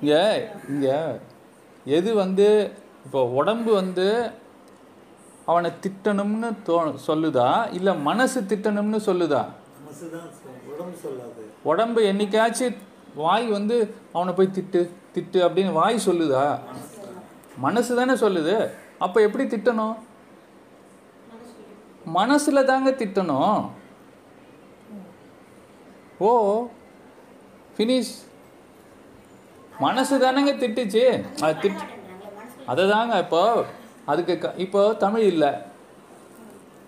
[0.00, 0.22] இங்கே
[0.72, 0.98] இங்கே
[1.96, 2.46] எது வந்து
[3.04, 4.06] இப்போ உடம்பு வந்து
[5.44, 6.74] அவனை திட்டணும்னு தோ
[7.06, 7.72] சொல்லுதா?
[7.72, 9.42] இல்லை மனசு திட்டணும்னு சொல்லாது?
[11.62, 12.76] உடம்பு என்னைக்காச்சும்
[13.14, 13.76] வாய் வந்து
[14.12, 14.80] அவனை போய் திட்டு
[15.14, 16.44] திட்டு அப்படின்னு வாய் சொல்லுதா?
[17.56, 18.56] மனசு தானே சொல்லுது.
[19.00, 19.96] அப்போ எப்படி திட்டணும்?
[22.04, 23.68] மனசில் தாங்க திட்டணும்.
[26.18, 26.66] ஓ
[27.76, 28.14] ஃபினிஷ்
[29.78, 31.24] மனசு தானேங்க திட்டுச்சு.
[31.42, 31.78] அது திட்டு
[32.66, 33.64] அதை தாங்க இப்போ
[34.06, 35.52] அதுக்கு க- இப்போ தமிழ் இல்லை.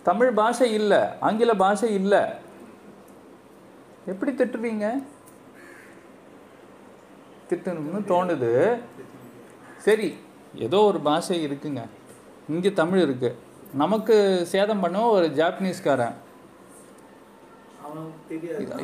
[0.02, 0.98] தமிழ் பாஷை இல்லை.
[1.20, 2.20] ஆங்கில பாஷை இல்லை.
[4.06, 5.04] எப்படி திட்டுவீங்க?
[7.50, 8.80] திட்டணும்னு தோணுது.
[9.78, 10.16] சரி
[10.54, 11.86] ஏதோ ஒரு பாஷை இருக்குங்க.
[12.52, 13.30] இங்கே தமிழ் இருக்கு.
[13.82, 14.14] நமக்கு
[14.52, 16.16] சேதம் பண்ண ஒரு ஜாப்பனீஸ்காரன்.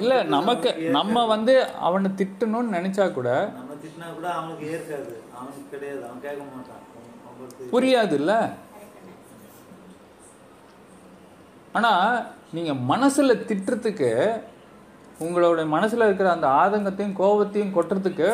[0.02, 1.52] இல்லை நமக்கு நம்ம வந்து
[1.86, 3.28] அவனை திட்டணும்னு நினைச்சா கூட
[7.18, 8.32] அவங்களுக்கு புரியாதுல்ல
[11.78, 12.12] ஆனால்
[12.56, 14.10] நீங்கள் மனசில் திட்டுறதுக்கு
[15.24, 18.28] உங்களோட மனசில் இருக்கிற அந்த ஆதங்கத்தையும் கோபத்தையும் கொட்டுறதுக்கு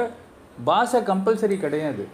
[0.69, 2.05] பாஷை கம்பல்சரி கிடையாது.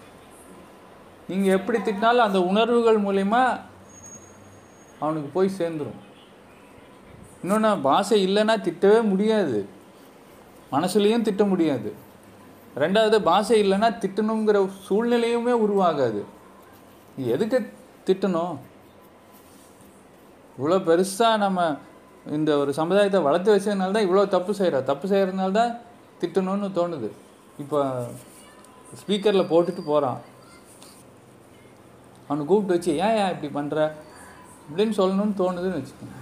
[1.30, 3.42] நீங்கள் எப்படி திட்டினாலும் அந்த உணர்வுகள் மூலயமா
[5.02, 6.00] அவனுக்கு போய் சேர்ந்துடும்
[7.42, 9.58] இன்னொன்று பாஷை இல்லைன்னா திட்டவே முடியாது.
[10.72, 11.90] மனசுலேயும் திட்ட முடியாது.
[12.82, 16.20] ரெண்டாவது பாஷை இல்லைன்னா திட்டணுங்கிற சூழ்நிலையுமே உருவாகாது.
[17.34, 17.58] எதுக்கு
[18.08, 18.56] திட்டணும்?
[20.58, 21.60] இவ்வளோ பெருசாக நம்ம
[22.38, 25.72] இந்த ஒரு சமுதாயத்தை வளர்த்து வச்சதுனால தான் இவ்வளோ தப்பு செய்கிறோம் தப்பு செய்கிறதுனால தான்
[26.22, 27.08] திட்டணும்னு தோணுது.
[27.62, 27.78] இப்போ
[29.00, 30.20] ஸ்பீக்கரில் போட்டுட்டு போகிறான்
[32.30, 33.78] அவனை கூப்பிட்டு வச்சு ஏன் ஏன் இப்படி பண்ணுற
[34.68, 36.18] அப்படின்னு சொல்லணும்னு தோணுதுன்னு வச்சுக்கோங்க.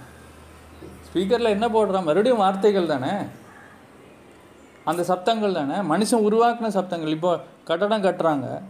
[1.07, 2.03] ஸ்பீக்கரில் என்ன போடுறான்?
[2.03, 3.11] மறுபடியும் வார்த்தைகள் தானே?
[4.83, 5.75] அந்த சப்தங்கள் தானே?
[5.91, 7.07] மனுஷன் உருவாக்கின சப்தங்கள்.
[7.07, 8.61] இப்போ கட்டடம் கட்டுறாங்க.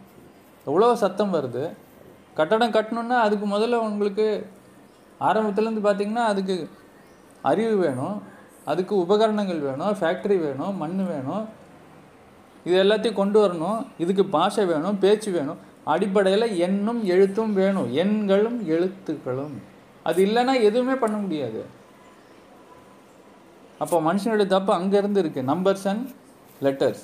[0.65, 1.63] எவ்வளோ சத்தம் வருது.
[2.33, 4.49] கட்டடம் கட்டணுன்னா அதுக்கு முதல்ல உங்களுக்கு
[5.19, 6.69] ஆரம்பத்துலேருந்து பார்த்தீங்கன்னா அதுக்கு
[7.41, 8.23] அறிவு வேணும்.
[8.65, 9.95] அதுக்கு உபகரணங்கள் வேணும்.
[9.99, 10.77] ஃபேக்ட்ரி வேணும்.
[10.77, 11.49] மண் வேணும்.
[12.63, 13.87] இது எல்லாத்தையும் கொண்டு வரணும்.
[13.97, 14.99] இதுக்கு பாஷை வேணும்.
[14.99, 15.67] பேச்சு வேணும்.
[15.93, 17.89] அடிப்படையில் எண்ணும் எழுத்தும் வேணும்.
[18.03, 19.55] எண்களும் எழுத்துக்களும்.
[20.09, 21.61] அது இல்லைன்னா எதுவுமே பண்ண முடியாது.
[23.83, 26.07] அப்போ மனுஷனுடைய தப்பு அங்கேருந்து இருக்குது நம்பர்ஸ் அண்ட்
[26.65, 27.03] லெட்டர்ஸ்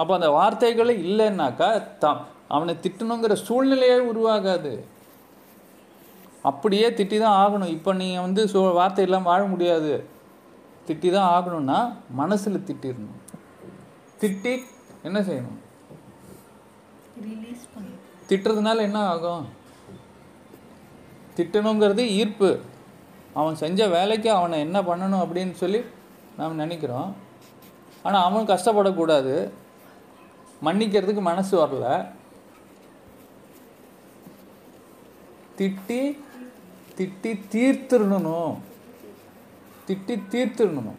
[0.00, 1.68] அப்போ அந்த வார்த்தைகளை இல்லைன்னாக்கா
[2.02, 2.12] த
[2.56, 4.72] அவனை திட்டணுங்கிற சூழ்நிலையே உருவாகாது.
[6.48, 7.72] அப்படியே திட்டி தான் ஆகணும்.
[7.76, 9.92] இப்போ நீங்கள் வந்து சூ வார்த்தை இல்லாமல் வாழ முடியாது.
[10.86, 11.78] திட்டி தான் ஆகணும்னா
[12.20, 13.18] மனசில் திட்டிடணும்.
[14.22, 14.54] திட்டி
[15.08, 15.58] என்ன செய்யணும்?
[17.26, 17.89] ரிலீஸ் பண்ணி
[18.30, 19.48] திட்டுறதுனால என்ன ஆகும்?
[21.36, 22.60] திட்டணுங்கிறது ஈர்ப்பு.
[23.34, 25.80] அவன் செஞ்ச வேலைக்கு அவனை என்ன பண்ணணும் அப்படின்னு சொல்லி
[26.36, 27.16] நாம் நினைக்கிறோம்.
[28.02, 29.50] ஆனால் அவன் கஷ்டப்படக்கூடாது.
[30.64, 32.08] மன்னிக்கிறதுக்கு மனசு வரல.
[35.58, 36.18] திட்டி
[36.96, 38.58] திட்டி தீர்த்துடணும்.
[39.88, 40.98] திட்டி தீர்த்துடணும்.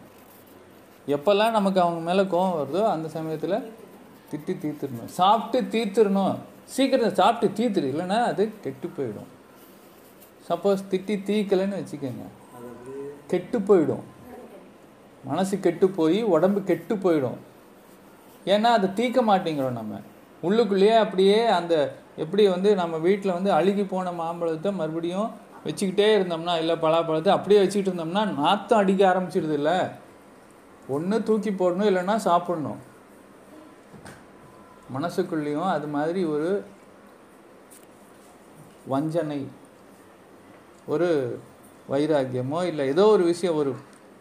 [1.06, 3.74] எப்போல்லாம் நமக்கு அவங்க மேலே கோவம் வருதோ அந்த சமயத்தில்
[4.32, 5.06] திட்டி தீர்த்துடணும்.
[5.06, 6.36] சாப்பிட்டு தீர்த்துடணும்.
[6.74, 9.30] சீக்கிரம் சாப்பிட்டு தீர்த்துடு இல்லைன்னா அது கெட்டு போயிடும்.
[10.48, 12.26] சப்போஸ் திட்டி தீக்கலைன்னு வச்சுக்கோங்க.
[13.32, 14.04] கெட்டு போயிடும்.
[15.24, 17.38] மனசு கெட்டு போய் உடம்பு கெட்டு போயிடும்.
[18.54, 20.00] ஏன்னா அதை தீக்க மாட்டேங்கிறோம் நம்ம.
[20.46, 21.74] உள்ளுக்குள்ளேயே அப்படியே அந்த
[22.22, 25.28] எப்படி வந்து நம்ம வீட்டில் வந்து அழுகி போன மாம்பழத்தை மறுபடியும்
[25.66, 29.76] வச்சுக்கிட்டே இருந்தோம்னா இல்லை பலாப்பழத்தை அப்படியே வச்சுக்கிட்டு இருந்தோம்னா நாத்தம் அடிக்க ஆரம்பிச்சிடுது இல்லை.
[30.88, 32.80] ஒன்று தூக்கி போடணும் இல்லைன்னா சாப்பிடணும்.
[34.90, 36.64] மனசுக்குள்ளேயும் அது மாதிரி ஒரு
[38.92, 39.46] வஞ்சனை
[40.86, 41.40] ஒரு
[41.90, 43.76] வைராக்கியமோ இல்லை ஏதோ ஒரு விஷயம் ஒரு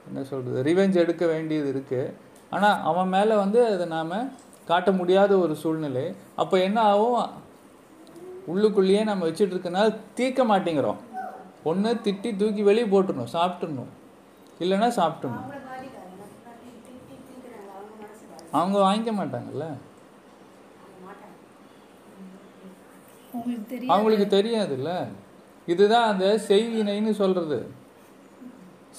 [0.07, 2.13] என்ன சொல்கிறது ரிவெஞ்ச் எடுக்க வேண்டியது இருக்குது
[2.49, 4.33] ஆனால் அவன் மேலே வந்து அதை நாம்
[4.65, 6.15] காட்ட முடியாத ஒரு சூழ்நிலை.
[6.35, 7.29] அப்போ என்ன ஆகும்?
[8.51, 10.97] உள்ளுக்குள்ளேயே நம்ம வச்சுட்டு இருக்கனால தீர்க்க மாட்டேங்கிறோம்.
[11.63, 13.91] ஒன்று திட்டி தூக்கி வெளியே போட்டுடணும் சாப்பிட்டுடணும்.
[14.63, 15.47] இல்லைன்னா சாப்பிட்டுடணும்.
[18.59, 19.89] அவங்க வாங்கிக்க மாட்டாங்கல்ல உங்களுக்கு
[22.59, 23.20] தெரியும்
[23.91, 24.91] அவங்களுக்கு தெரியாதுல்ல.
[25.71, 27.59] இதுதான் அந்த செய்வினைன்னு சொல்கிறது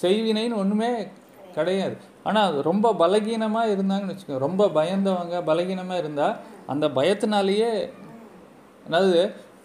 [0.03, 0.91] செய்வினைன்னு ஒன்றுமே
[1.57, 1.97] கிடையாது.
[2.27, 4.45] ஆனால் அது ரொம்ப பலகீனமாக இருந்தாங்கன்னு வச்சுக்கோங்க.
[4.47, 6.37] ரொம்ப பயந்தவங்க பலகீனமாக இருந்தால்
[6.73, 7.71] அந்த பயத்தினாலேயே
[8.87, 9.19] அதாவது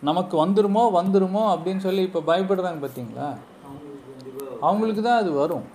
[0.08, 3.28] நமக்கு வந்துருமோ வந்துருமோ அப்படின்னு சொல்லி இப்போ பயப்படுறாங்க பார்த்தீங்களா
[3.68, 5.66] அவங்களுக்கு அவங்களுக்கு தான் அது வரும்.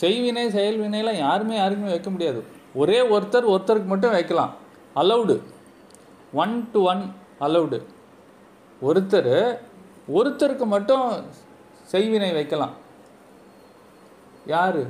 [0.00, 2.40] செய்வினை செயல்வினைலாம் யாருமே யாருக்குமே வைக்க முடியாது.
[2.80, 4.52] ஒரே ஒருத்தர் ஒருத்தருக்கு மட்டும் வைக்கலாம்.
[5.00, 5.36] Allowed
[6.42, 7.02] one to one
[7.46, 7.78] allowed
[8.88, 9.34] ஒருத்தர்
[10.18, 11.06] ஒருத்தருக்கு மட்டும்
[11.92, 12.74] செய்வினை வைக்கலாம்.
[14.54, 14.82] யாரு?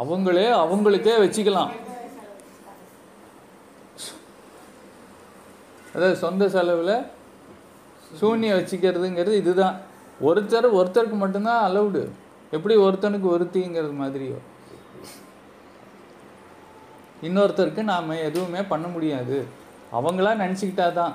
[0.00, 1.72] அவங்களே அவங்களுக்கே வச்சுக்கலாம்.
[5.94, 6.94] அதாவது சொந்த செலவில்
[8.20, 9.76] சூன்யம் வச்சுக்கிறதுங்கிறது இதுதான்.
[10.28, 12.02] ஒருத்தர் ஒருத்தருக்கு மட்டும்தான் அலௌடு
[12.56, 14.38] எப்படி ஒருத்தனுக்கு ஒருத்திங்கிறது மாதிரியோ.
[17.26, 19.60] இன்னொருத்தருக்கு நாம் எதுவுமே பண்ண முடியாது.
[19.98, 21.14] அவங்களா நினச்சிக்கிட்டா தான்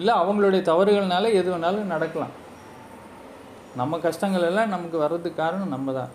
[0.00, 2.34] இல்லை அவங்களுடைய தவறுகள்னால எது வேணாலும் நடக்கலாம்.
[3.80, 6.12] நம்ம கஷ்டங்கள் எல்லாம் நமக்கு வர்றதுக்கு காரணம் நம்ம தான்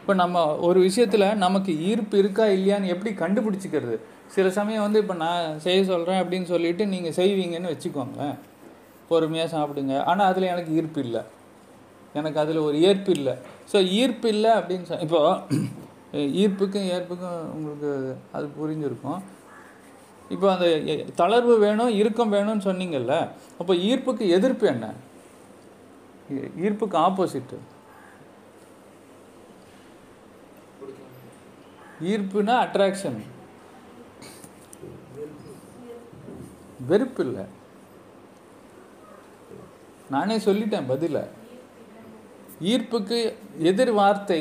[0.00, 3.96] இப்போ நம்ம ஒரு விஷயத்தில் நமக்கு ஈர்ப்பு இருக்கா இல்லையான்னு எப்படி கண்டுபிடிச்சிக்கிறது?
[4.34, 8.36] சில சமயம் வந்து இப்போ நான் செய்ய சொல்கிறேன் அப்படின்னு சொல்லிட்டு நீங்கள் செய்வீங்கன்னு வச்சுக்கோங்களேன்.
[9.08, 9.94] பொறுமையாக சாப்பிடுங்க.
[10.10, 11.22] ஆனால் அதில் எனக்கு ஈர்ப்பு இல்லை.
[12.18, 13.34] எனக்கு அதில் ஒரு ஈர்ப்பு இல்லை.
[13.72, 15.20] ஸோ ஈர்ப்பு இல்லை அப்படின்னு சொ இப்போ
[16.42, 17.90] ஈர்ப்புக்கும் ஏற்புக்கும் உங்களுக்கு
[18.36, 19.20] அது புரிஞ்சிருக்கும்.
[20.34, 20.66] இப்போ அந்த
[21.20, 23.14] தளர்வு வேணும் இறுக்கம் வேணும்னு சொன்னீங்கல்ல
[23.60, 24.86] அப்போ ஈர்ப்புக்கு எதிர்ப்பு என்ன?
[26.64, 27.58] ஈர்ப்புக்கு ஆப்போசிட்டு.
[32.12, 33.20] ஈர்ப்புனா அட்ராக்ஷன்
[36.88, 37.44] வெறுப்பு இல்லை.
[40.14, 41.18] நானே சொல்லிட்டேன் பதில.
[42.72, 43.18] ஈர்ப்புக்கு
[43.70, 44.40] எதிர் வார்த்தை.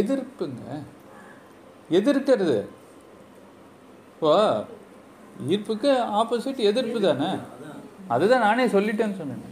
[0.00, 0.64] எதிர்ப்புங்க.
[1.98, 2.58] எதிர்க்கிறது.
[4.12, 4.32] இப்போ
[5.52, 5.90] ஈர்ப்புக்கு
[6.20, 7.30] ஆப்போசிட் எதிர்ப்பு தானே?
[8.14, 9.46] அதுதான் நானே சொல்லிட்டேன்னு சொன்னேன்.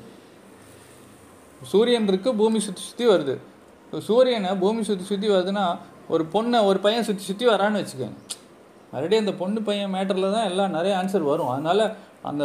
[1.71, 3.35] சூரியன் இருக்கு பூமி சுற்றி சுற்றி வருது.
[4.09, 5.65] சூரியனை பூமி சுற்றி சுற்றி வருதுன்னா
[6.15, 8.19] ஒரு பொண்ணை ஒரு பையன் சுற்றி சுற்றி வரான்னு வச்சுக்கோங்க.
[8.93, 11.51] மறுபடியும் அந்த பொண்ணு பையன் மேட்டரில் தான் எல்லாம் நிறைய ஆன்சர் வரும்.
[11.55, 11.85] அதனால்
[12.29, 12.45] அந்த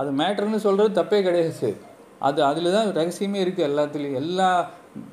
[0.00, 1.70] அது மேட்டர்னு சொல்கிறது தப்பே கிடையாது
[2.28, 4.18] அது அதில் தான் ரகசியமே இருக்குது எல்லாத்துலேயும்.
[4.22, 4.48] எல்லா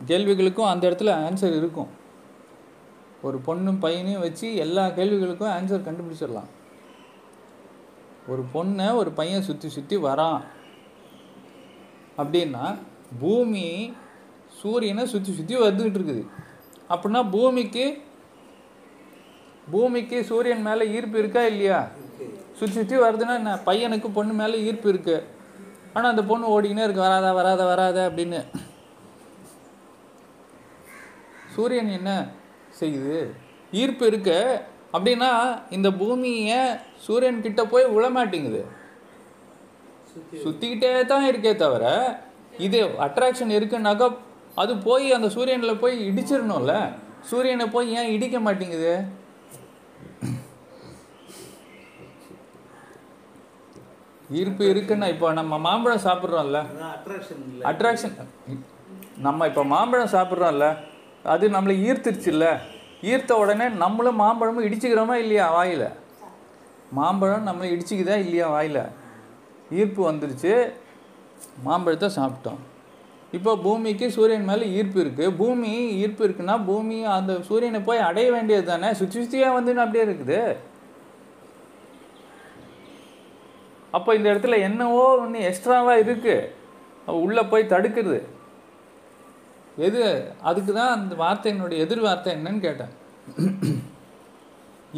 [0.10, 1.90] கேள்விகளுக்கும் அந்த இடத்துல ஆன்சர் இருக்கும்.
[3.28, 6.50] ஒரு பொண்ணும் பையனையும் வச்சு எல்லா கேள்விகளுக்கும் ஆன்சர் கண்டுபிடிச்சிடலாம்.
[8.32, 10.42] ஒரு பொண்ணை ஒரு பையன் சுற்றி சுற்றி வரான்
[12.22, 12.66] அப்படின்னா
[13.22, 13.68] பூமி
[14.60, 16.24] சூரியனை சுற்றி சுற்றி வந்துக்கிட்டு இருக்குது.
[16.94, 17.86] அப்படின்னா பூமிக்கு
[19.72, 21.80] பூமிக்கு சூரியன் மேலே ஈர்ப்பு இருக்கா இல்லையா?
[22.58, 23.54] சுற்றி சுற்றி வருதுன்னா என்ன?
[23.68, 25.16] பையனுக்கு பொண்ணு மேலே ஈர்ப்பு இருக்கு.
[25.94, 28.42] ஆனால் அந்த பொண்ணு ஓடிக்கினே இருக்கு வராதா வராதா வராதா அப்படின்னு.
[31.56, 32.12] சூரியன் என்ன
[32.80, 33.18] செய்யுது?
[33.72, 34.38] ஈர்ப்பு இருக்கு.
[34.96, 35.32] அப்படின்னா
[35.70, 36.62] இந்த பூமியை
[37.06, 38.64] சூரியன் கிட்ட போய் விழமாட்டேங்குது
[40.44, 41.86] சுத்திக்கிட்டே தான் இருக்கே தவிர
[42.66, 44.08] இது அட்ராக்ஷன் இருக்குன்னாக்கா
[44.56, 46.74] அது போய் அந்த சூரியனில் போய் இடிச்சிடணும்ல.
[47.30, 48.94] சூரியனை போய் ஏன் இடிக்க மாட்டேங்குது?
[54.40, 56.60] ஈர்ப்பு இருக்குன்னா இப்போ நம்ம மாம்பழம் சாப்பிட்றோம்ல.
[57.72, 58.16] அட்ராக்ஷன்
[59.26, 60.68] நம்ம இப்போ மாம்பழம் சாப்பிட்றோம்ல
[61.34, 62.48] அது நம்மளை ஈர்த்துருச்சுல்ல.
[63.12, 65.88] ஈர்த்த உடனே நம்மளும் மாம்பழமும் இடிச்சுக்கிறோமா இல்லையா வாயில்?
[67.00, 68.84] மாம்பழம் நம்மளை இடிச்சுக்குதா இல்லையா வாயில்?
[69.80, 70.54] ஈர்ப்பு வந்துருச்சு
[71.66, 72.62] மாம்பழத்தை சாப்பிட்டோம்.
[73.38, 75.72] இப்போ பூமிக்கு சூரியன் மேலே ஈர்ப்பு இருக்குது பூமி
[76.02, 78.90] ஈர்ப்பு இருக்குன்னா பூமி அந்த சூரியனை போய் அடைய வேண்டியது தானே?
[79.00, 80.40] சுற்றி சுற்றியாக வந்து அப்படியே இருக்குது.
[83.98, 88.18] அப்போ இந்த இடத்துல என்னவோ ஒன்று எக்ஸ்ட்ராவாக இருக்குது உள்ளே போய் தடுக்குது.
[89.88, 90.02] எது?
[90.50, 92.94] அதுக்கு தான் அந்த வார்த்தையினுடைய எதிர் வார்த்தை என்னன்னு கேட்டேன்.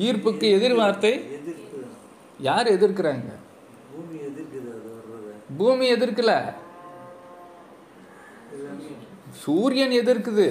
[0.05, 1.11] ஈர்ப்புக்கு எதிர் வார்த்தை?
[2.47, 3.31] யார் எதிர்க்கிறாங்க?
[5.59, 6.31] பூமி எதிர்க்கல.
[9.43, 10.47] சூரியன் எதிர்க்குது.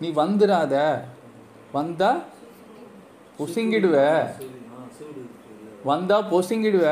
[0.00, 0.74] நீ வந்துடாத
[1.76, 2.10] வந்தா
[3.38, 3.96] பொசுங்கிடுவ.
[5.84, 6.88] வந்தால் பொசுங்கிடுவ.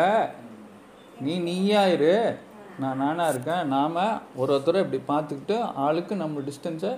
[1.20, 2.14] நீ நீயாயிரு
[2.82, 3.64] நான் நானா இருக்கேன்.
[3.74, 3.98] நாம்
[4.40, 6.92] ஒரு ஒருத்தரை இப்படி பார்த்துக்கிட்டு ஆளுக்கு நம்ம டிஸ்டன்ஸை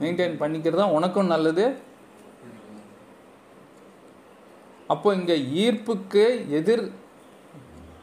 [0.00, 1.66] மெயின்டைன் பண்ணிக்கிறது தான் உனக்கும் நல்லது.
[4.92, 6.24] அப்போ இங்கே ஈர்ப்புக்கு
[6.58, 6.84] எதிர்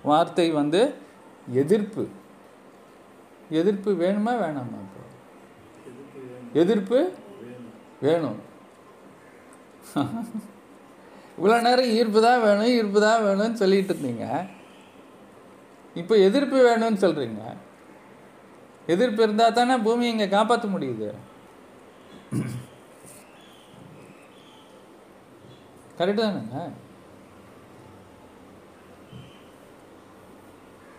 [0.09, 0.81] வார்த்தை வந்து
[1.61, 2.03] எதிர்ப்பு.
[3.59, 5.03] எதிர்ப்பு வேணுமா வேணாமா இப்போ?
[6.61, 6.99] எதிர்ப்பு
[8.05, 8.39] வேணும்.
[9.95, 10.39] வேணும்.
[11.39, 14.25] இவ்வளோ நேரம் ஈர்ப்பு தான் வேணும் ஈர்ப்பு தான் வேணும்னு சொல்லிட்டு இருந்தீங்க.
[15.95, 17.41] இப்போ எதிர்ப்பு வேணும்னு சொல்கிறீங்க
[18.87, 21.07] எதிர்ப்பு இருந்தால் தானே பூமியை இங்கே காப்பாற்ற முடியுது.
[25.97, 26.59] கரெக்டு தானேங்க?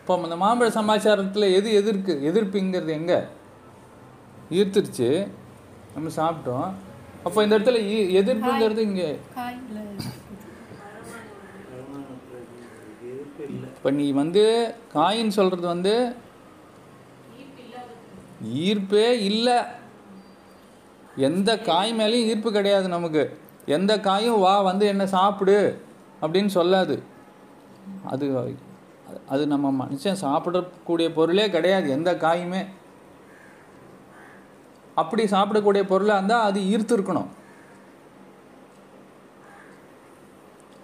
[0.00, 2.14] இப்போ இந்த மாம்பழ சமாச்சாரத்தில் எது எதிர்க்கு?
[2.28, 3.18] எதிர்ப்புங்கிறது எங்கே?
[4.50, 5.08] ஈர்த்துருச்சு.
[5.94, 6.68] நம்ம சாப்பிட்டோம்.
[7.24, 9.80] அப்போ இந்த இடத்துல ஈ- எதிர்ப்புங்கிறது இங்கே காயில்
[11.70, 12.46] வருமானத்தில்
[13.04, 14.42] எதிர்ப்பு இல்லை இப்போ நீ வந்து
[14.94, 15.92] காயின் சொல்கிறது வந்து
[18.64, 19.56] ஈர்ப்பே இல்லை.
[21.28, 23.22] எந்த காய் மேலேயும் ஈர்ப்பு கிடையாது நமக்கு.
[23.76, 25.56] எந்த காயும் வா வந்து என்ன சாப்பிடு
[26.22, 26.96] அப்படின்னு சொல்லாது.
[28.12, 28.26] அது
[29.34, 32.62] அது நம்ம மனுஷன் சாப்பிடக்கூடிய பொருளே கிடையாது எந்த காயுமே.
[35.02, 37.30] அப்படி சாப்பிடக்கூடிய பொருளாக இருந்தால் அது ஈர்த்து இருக்கணும்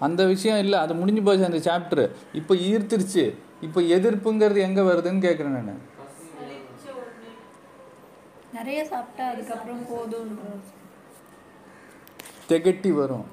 [0.05, 2.05] அந்த விஷயம் இல்லை அது முடிஞ்சு போச்சு அந்த சாப்டர்
[2.41, 3.25] இப்போ ஈர்த்துருச்சு.
[3.67, 5.85] இப்போ எதிர்ப்புங்கிறது எங்கே வருதுன்னு கேட்குறேன் நான்.
[8.57, 10.43] நிறைய சாப்பிட்டா அதுக்கப்புறம் போதுன்ற
[12.51, 13.27] திகட்டி வரும்.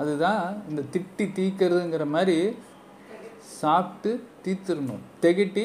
[0.00, 2.38] அதுதான் இந்த திட்டி தீக்கிறதுங்கிற மாதிரி
[3.60, 4.10] சாப்பிட்டு
[4.44, 5.64] தீத்துடணும் திகட்டி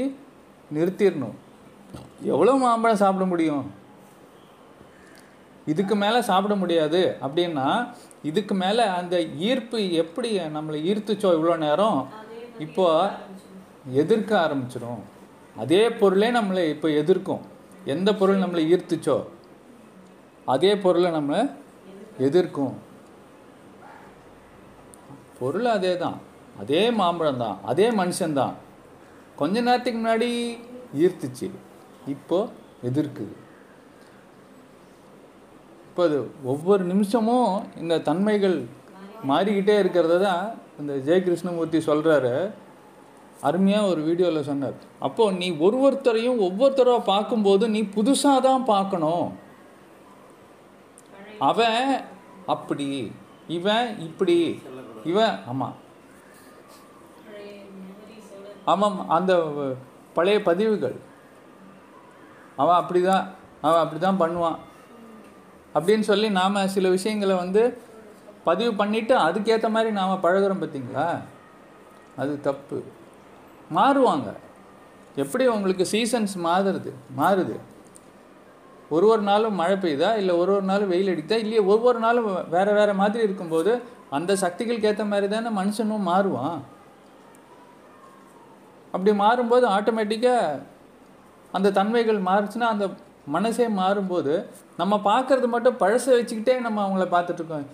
[0.76, 1.38] நிறுத்திடணும்.
[2.34, 3.66] எவ்வளோ மாம்பழம் சாப்பிட முடியும்?
[5.72, 7.02] இதுக்கு மேலே சாப்பிட முடியாது.
[7.26, 7.68] அப்படின்னா
[8.30, 9.16] இதுக்கு மேலே அந்த
[9.50, 12.00] ஈர்ப்பு எப்படி நம்மளை ஈர்த்துச்சோ இவ்வளோ நேரம்
[12.66, 12.86] இப்போ
[14.02, 15.02] எதிர்க்க ஆரம்பிச்சிடும்
[15.62, 17.44] அதே பொருளே நம்மளை இப்போ எதிர்க்கும்.
[17.94, 19.18] எந்த பொருள் நம்மளை ஈர்த்துச்சோ
[20.54, 21.42] அதே பொருளை நம்மளை
[22.28, 22.76] எதிர்க்கும்.
[25.40, 26.18] பொருள் அதே தான்
[26.62, 27.58] அதே மாம்பழம் தான்.
[27.72, 28.56] அதே மனுஷன்தான்.
[29.40, 30.30] கொஞ்ச நேரத்துக்கு முன்னாடி
[31.04, 31.48] ஈர்த்துச்சு.
[32.14, 32.40] இப்போ
[32.90, 33.36] எதிர்க்குது.
[35.92, 36.18] இப்போ அது
[36.52, 38.54] ஒவ்வொரு நிமிஷமும் இந்த தன்மைகள்
[39.30, 40.44] மாறிக்கிட்டே இருக்கிறத தான்
[40.82, 42.32] இந்த ஜெய கிருஷ்ணமூர்த்தி சொல்கிறாரு
[43.48, 44.78] அருமையாக ஒரு வீடியோவில் சொன்னார்.
[45.08, 49.28] அப்போது நீ ஒரு ஒருத்தரையும் ஒவ்வொருத்தராக பார்க்கும்போது நீ புதுசாக தான் பார்க்கணும்.
[51.50, 51.84] அவன்
[52.56, 52.90] அப்படி
[53.58, 54.40] இவன் இப்படி
[55.12, 55.78] இவன் ஆமாம்
[58.72, 59.32] ஆமாம் அந்த
[60.18, 60.98] பழைய பதிவுகள்.
[62.62, 63.26] அவன் அப்படி தான்
[63.68, 64.60] அவன் அப்படி தான் பண்ணுவான்.
[65.76, 67.82] அப்படின்னு சொல்லி நாம் சில விஷயங்களை வந்து
[68.44, 71.20] பதிவு பண்ணிவிட்டு அதுக்கேற்ற மாதிரி நாம் பழகுறோம் பார்த்தீங்களா?
[72.18, 72.84] அது தப்பு.
[73.76, 74.34] மாறுவாங்க.
[75.16, 76.92] எப்படி உங்களுக்கு சீசன்ஸ் மாறுது?
[77.18, 77.60] மாறுது.
[78.90, 80.18] ஒரு ஒரு நாளும் மழை பெய்யுதா?
[80.18, 84.88] இல்லை ஒரு ஒரு நாளும் வெயில் அடித்தா இல்லையே ஒவ்வொரு நாளும் வேறு வேறு மாதிரி இருக்கும்போது அந்த சக்திகளுக்கு
[84.88, 86.60] ஏற்ற மாதிரி தானே மனுஷனும் மாறுவான்.
[88.92, 90.62] அப்படி மாறும்போது ஆட்டோமேட்டிக்காக
[91.52, 92.90] அந்த தன்மைகள் மாறுச்சுன்னா அந்த
[93.28, 94.34] மனசே மாறும்போது
[94.78, 97.68] நம்ம பார்க்கறது மட்டும் பழசை வச்சுக்கிட்டே நம்ம அவங்கள பார்த்துட்ருக்கோம்.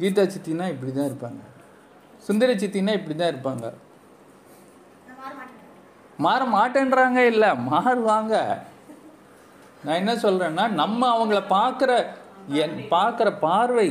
[0.00, 1.42] கீதா சித்தினா இப்படி தான் இருப்பாங்க.
[2.26, 3.72] சுந்தரி சித்தினா இப்படி தான் இருப்பாங்க.
[6.24, 7.20] மாற மாட்டேன்றாங்க.
[7.32, 8.34] இல்லை மாறுவாங்க.
[9.84, 11.92] நான் என்ன சொல்கிறேன்னா நம்ம அவங்கள பார்க்குற
[12.48, 13.88] என் பார்க்குற பார்வை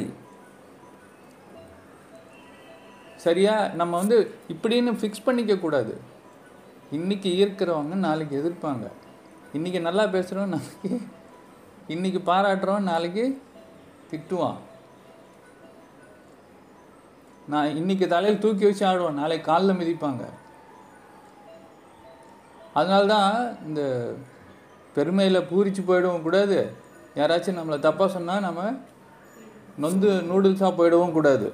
[3.24, 4.18] சரியா நம்ம வந்து
[4.54, 6.02] இப்படின்னு ஃபிக்ஸ் பண்ணிக்க கூடாது.
[6.92, 8.86] இன்னைக்கு ஈர்க்கிறவங்க நாளைக்கு எதிர்ப்பாங்க.
[9.58, 10.90] இன்னைக்கு நல்லா பேசுகிறோம் நாளைக்கு
[11.94, 13.24] இன்னைக்கு பாராட்டுறோம் நாளைக்கு
[14.12, 14.60] திட்டுவான்.
[17.52, 20.24] நான் இன்னைக்கு தலையில் தூக்கி வச்சு ஆடுவேன் நாளைக்கு காலில் மிதிப்பாங்க.
[22.80, 23.36] அதனால தான்
[23.68, 23.82] இந்த
[24.96, 26.60] பெருமையில் பூரிச்சு போயிடவும் கூடாது.
[27.20, 28.62] யாராச்சும் நம்மளை தப்பாக சொன்னால் நம்ம
[29.84, 31.48] நொந்து நூடுல்ஸாக போயிடவும் கூடாது.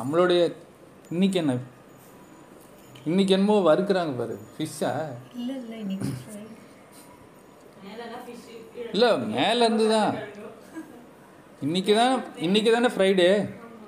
[0.00, 0.42] நம்மளுடைய
[1.14, 1.54] இன்னைக்கு என்ன?
[3.10, 4.92] இன்னைக்கு என்னமோ வறுக்கிறாங்க பாரு ஃபிஷ்ஷா
[5.40, 5.78] இல்லை இல்லை
[8.96, 10.12] இல்லை மேலேருந்து தான்
[11.64, 12.14] இன்னைக்கு தான்
[12.46, 13.30] இன்றைக்கி தானே ஃப்ரைடே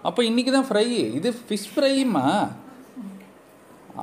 [0.09, 0.88] அப்போ இன்றைக்கி தான் ஃப்ரை
[1.18, 2.24] இது ஃபிஷ் ஃப்ரையுமா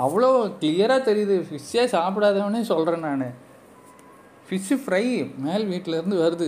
[0.03, 0.29] அவ்வளோ
[0.61, 1.35] கிளியராக தெரியுது.
[1.49, 3.35] ஃபிஷ்ஷே சாப்பிடாதவனே சொல்கிறேன் நான்.
[4.47, 5.03] ஃபிஷ்ஷு ஃப்ரை
[5.43, 6.47] மேல் வீட்டில் இருந்து வருது.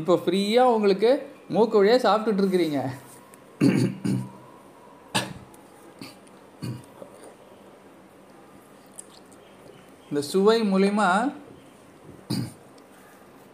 [0.00, 1.10] இப்போ ஃப்ரீயாக உங்களுக்கு
[1.54, 2.80] மூக்கு வழியாக சாப்பிட்டுட்ருக்குறீங்க
[10.10, 11.08] இந்த சுவை மூலிமா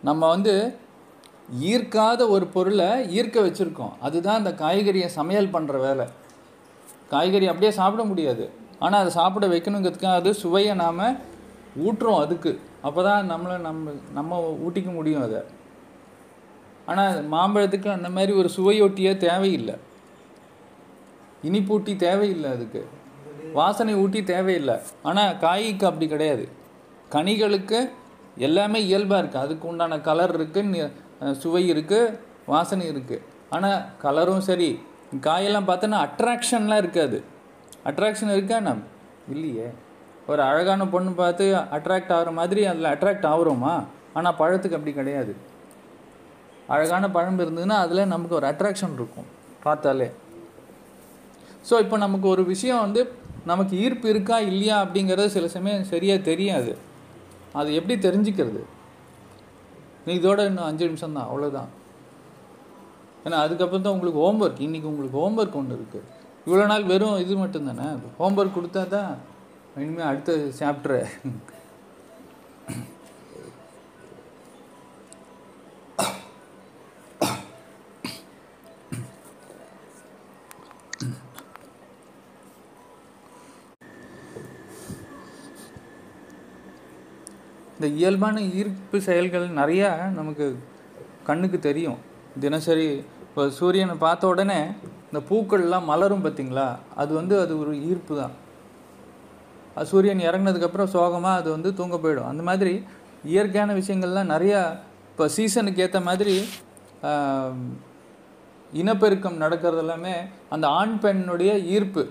[0.02, 0.54] நம்ம வந்து
[1.72, 2.88] ஈர்க்காத ஒரு பொருளை
[3.18, 3.94] ஈர்க்க வச்சுருக்கோம்.
[4.06, 6.06] அதுதான் அந்த காய்கறியை சமையல் பண்ணுற வேலை.
[7.12, 8.44] காய்கறி அப்படியே சாப்பிட முடியாது.
[8.78, 11.02] ஆனால் அதை சாப்பிட வைக்கணுங்கிறதுக்காக அது சுவையை நாம்
[11.86, 12.52] ஊட்டுறோம் அதுக்கு.
[12.86, 15.40] அப்போ தான் நம்மளை நம்ம நம்ம ஊட்டிக்க முடியும் அதை.
[16.86, 19.76] ஆனால் மாம்பழத்துக்கு அந்த மாதிரி ஒரு சுவையொட்டியே தேவையில்லை.
[21.48, 22.82] இனிப்பூட்டி தேவையில்லை அதுக்கு.
[23.52, 24.76] வாசனை ஊட்டி தேவையில்லை.
[25.02, 26.44] ஆனால் காய்க்கு அப்படி கிடையாது.
[27.14, 27.78] கனிகளுக்கு
[28.46, 30.88] எல்லாமே இயல்பாக இருக்குது அதுக்கு உண்டான கலர் இருக்குது
[31.42, 32.14] சுவை இருக்குது
[32.52, 33.22] வாசனை இருக்குது
[33.56, 34.70] ஆனால் கலரும் சரி.
[35.26, 37.18] காயெல்லாம் பார்த்தோன்னா அட்ராக்ஷன்லாம் இருக்காது.
[37.90, 38.58] அட்ராக்ஷன் இருக்கா?
[38.66, 38.84] நம்
[39.34, 39.66] இல்லையே.
[40.30, 41.44] ஒரு அழகான பொண்ணு பார்த்து
[41.76, 43.74] அட்ராக்ட் ஆகிற மாதிரி அதில் அட்ராக்ட் ஆகுறோமா?
[44.18, 45.32] ஆனால் பழத்துக்கு அப்படி கிடையாது.
[46.74, 49.28] அழகான பழம் இருந்ததுன்னா அதில் நமக்கு ஒரு அட்ராக்ஷன் இருக்கும்
[49.66, 50.08] பார்த்தாலே.
[51.68, 53.02] ஸோ இப்போ நமக்கு ஒரு விஷயம் வந்து
[53.50, 56.72] நமக்கு ஈர்ப்பு இருக்கா இல்லையா அப்படிங்கிறது சில சமயம் சரியாக தெரியாது.
[57.54, 58.60] அது எப்படி தெரிஞ்சுக்கிறது?
[60.06, 61.70] நீ இதோட இன்னும் அஞ்சு நிமிஷம் தான் அவ்வளோதான்
[63.24, 66.08] ஏன்னா அதுக்கப்புறம் தான் உங்களுக்கு ஹோம்ஒர்க் இன்றைக்கி உங்களுக்கு ஹோம்ஒர்க் ஒன்று இருக்குது
[66.46, 67.88] இவ்வளோ நாள் வெறும் இது மட்டும்தானே?
[68.20, 69.10] ஹோம்ஒர்க் கொடுத்தா தான்
[69.76, 70.98] இனிமேல் அடுத்த சாப்டரு
[87.82, 90.44] இந்த இயல்பான ஈர்ப்பு செயல்கள் நிறையா நமக்கு
[91.28, 91.96] கண்ணுக்கு தெரியும்.
[92.42, 92.84] தினசரி
[93.24, 94.58] இப்போ சூரியனை பார்த்த உடனே
[95.06, 96.66] இந்த பூக்கள்லாம் மலரும் பார்த்தீங்களா?
[97.02, 98.34] அது வந்து அது ஒரு ஈர்ப்பு தான்.
[99.92, 102.28] சூரியன் இறங்குனதுக்கப்புறம் சோகமாக அது வந்து தூங்க போயிடும்.
[102.32, 102.74] அந்த மாதிரி
[103.32, 104.60] இயற்கையான விஷயங்கள்லாம் நிறையா
[105.10, 106.36] இப்போ சீசனுக்கு ஏற்ற மாதிரி
[108.82, 110.14] இனப்பெருக்கம் நடக்கிறது எல்லாமே
[110.56, 112.04] அந்த ஆண் பெண்ணுடைய ஈர்ப்பு.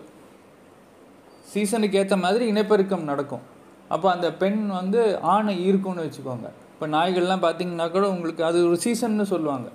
[1.53, 3.45] சீசனுக்கு ஏற்ற மாதிரி இனப்பெருக்கம் நடக்கும்.
[3.93, 4.99] அப்போ அந்த பெண் வந்து
[5.33, 6.47] ஆணை ஈர்க்கும்னு வச்சுக்கோங்க.
[6.73, 9.67] இப்போ நாய்கள்லாம் பார்த்தீங்கன்னா கூட உங்களுக்கு அது ஒரு சீசன்னு சொல்லுவாங்க.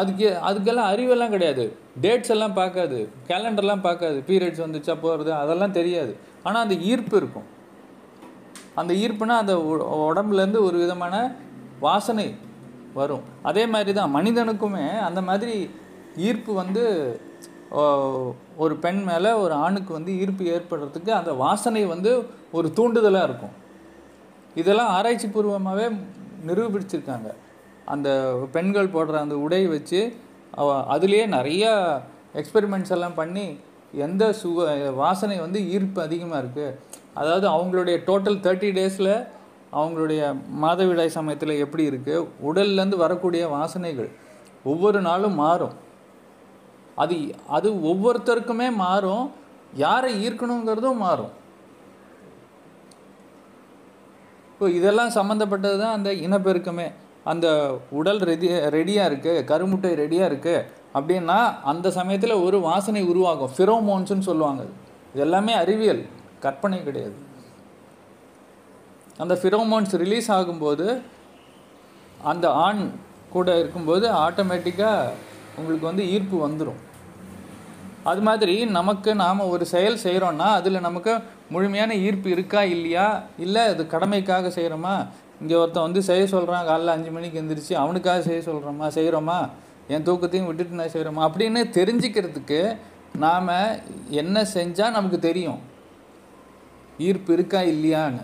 [0.00, 1.64] அதுக்கு அதுக்கெல்லாம் அறிவெல்லாம் கிடையாது.
[2.02, 2.98] டேட்ஸ் எல்லாம் பார்க்காது.
[3.30, 4.18] கேலண்டர்லாம் பார்க்காது.
[4.28, 6.12] பீரியட்ஸ் வந்துச்சா போகிறது அதெல்லாம் தெரியாது.
[6.42, 7.48] ஆனால் அந்த ஈர்ப்பு இருக்கும்.
[8.74, 9.54] அந்த ஈர்ப்புனா அந்த
[10.10, 11.14] உடம்புலேருந்து ஒரு விதமான
[11.86, 12.28] வாசனை
[12.94, 13.24] வரும்.
[13.42, 15.56] அதே மாதிரி தான் மனிதனுக்குமே அந்த மாதிரி
[16.28, 16.84] ஈர்ப்பு வந்து
[17.80, 17.82] ஓ,
[18.62, 22.10] ஒரு பெண் மேலே ஒரு ஆணுக்கு வந்து ஈர்ப்பு ஏற்படுறதுக்கு அந்த வாசனை வந்து
[22.58, 23.54] ஒரு தூண்டுதலாக இருக்கும்.
[24.60, 25.86] இதெல்லாம் ஆராய்ச்சி பூர்வமாகவே
[26.48, 27.28] நிரூபிச்சிருக்காங்க.
[27.92, 28.08] அந்த
[28.54, 30.00] பெண்கள் போடுற அந்த உடை வச்சு
[30.60, 31.72] அவ அதுலேயே நிறையா
[32.40, 33.46] எக்ஸ்பெரிமெண்ட்ஸ் எல்லாம் பண்ணி
[34.06, 34.66] எந்த சுவ
[35.02, 36.76] வாசனை வந்து ஈர்ப்பு அதிகமாக இருக்குது
[37.20, 39.12] அதாவது அவங்களுடைய டோட்டல் தேர்ட்டி டேஸில்
[39.78, 40.20] அவங்களுடைய
[40.64, 44.10] மாதவிடாய் சமயத்தில் எப்படி இருக்குது உடல்லேருந்து வரக்கூடிய வாசனைகள்
[44.70, 45.74] ஒவ்வொரு நாளும் மாறும்.
[47.02, 47.16] அது
[47.56, 49.24] அது ஒவ்வொருத்தருக்குமே மாறும்.
[49.84, 51.32] யாரை ஈர்க்கணுங்கிறதும் மாறும்.
[54.52, 56.88] இப்போ இதெல்லாம் சம்மந்தப்பட்டது தான் அந்த இனப்பெருக்கமே.
[57.30, 57.46] அந்த
[57.98, 60.66] உடல் ரெடி ரெடியாக இருக்குது கருமுட்டை ரெடியாக இருக்குது
[60.98, 61.38] அப்படின்னா
[61.70, 63.52] அந்த சமயத்தில் ஒரு வாசனை உருவாகும்.
[63.56, 64.62] ஃபிரோமோன்ஸ்னு சொல்லுவாங்க.
[65.12, 66.02] இது எல்லாமே அறிவியல்
[66.44, 67.16] கற்பனை கிடையாது.
[69.22, 70.86] அந்த ஃபிரோமோன்ஸ் ரிலீஸ் ஆகும்போது
[72.30, 72.84] அந்த ஆண்
[73.34, 75.12] கூட இருக்கும்போது ஆட்டோமேட்டிக்காக
[75.58, 76.80] உங்களுக்கு வந்து ஈர்ப்பு வந்துடும்
[78.04, 81.20] அது மாதிரி நமக்கு நாம் ஒரு செயல் செய்கிறோன்னா அதில் நமக்கு
[81.50, 83.22] முழுமையான ஈர்ப்பு இருக்கா இல்லையா?
[83.38, 85.06] இல்லை அது கடமைக்காக செய்கிறோமா
[85.40, 89.48] இங்கே ஒருத்தன் வந்து செய்ய சொல்கிறான் காலைல அஞ்சு மணிக்கு எந்திரிச்சு அவனுக்காக செய்ய சொல்கிறோமா செய்கிறோமா
[89.88, 92.76] என் தூக்கத்தையும் விட்டுட்டு நான் செய்கிறோமா அப்படின்னு தெரிஞ்சுக்கிறதுக்கு
[93.16, 93.48] நாம்
[94.10, 95.60] என்ன செஞ்சால் நமக்கு தெரியும்.
[96.98, 98.22] ஈர்ப்பு இருக்கா இல்லையான்னு.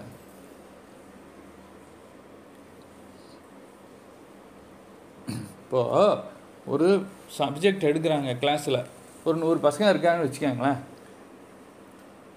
[5.58, 6.18] இப்போது
[6.66, 7.06] ஒரு
[7.38, 8.86] சப்ஜெக்ட் எடுக்கிறாங்க கிளாஸில்
[9.28, 10.80] ஒரு நூறு பசங்க இருக்காங்கன்னு வச்சுக்கோங்களேன்.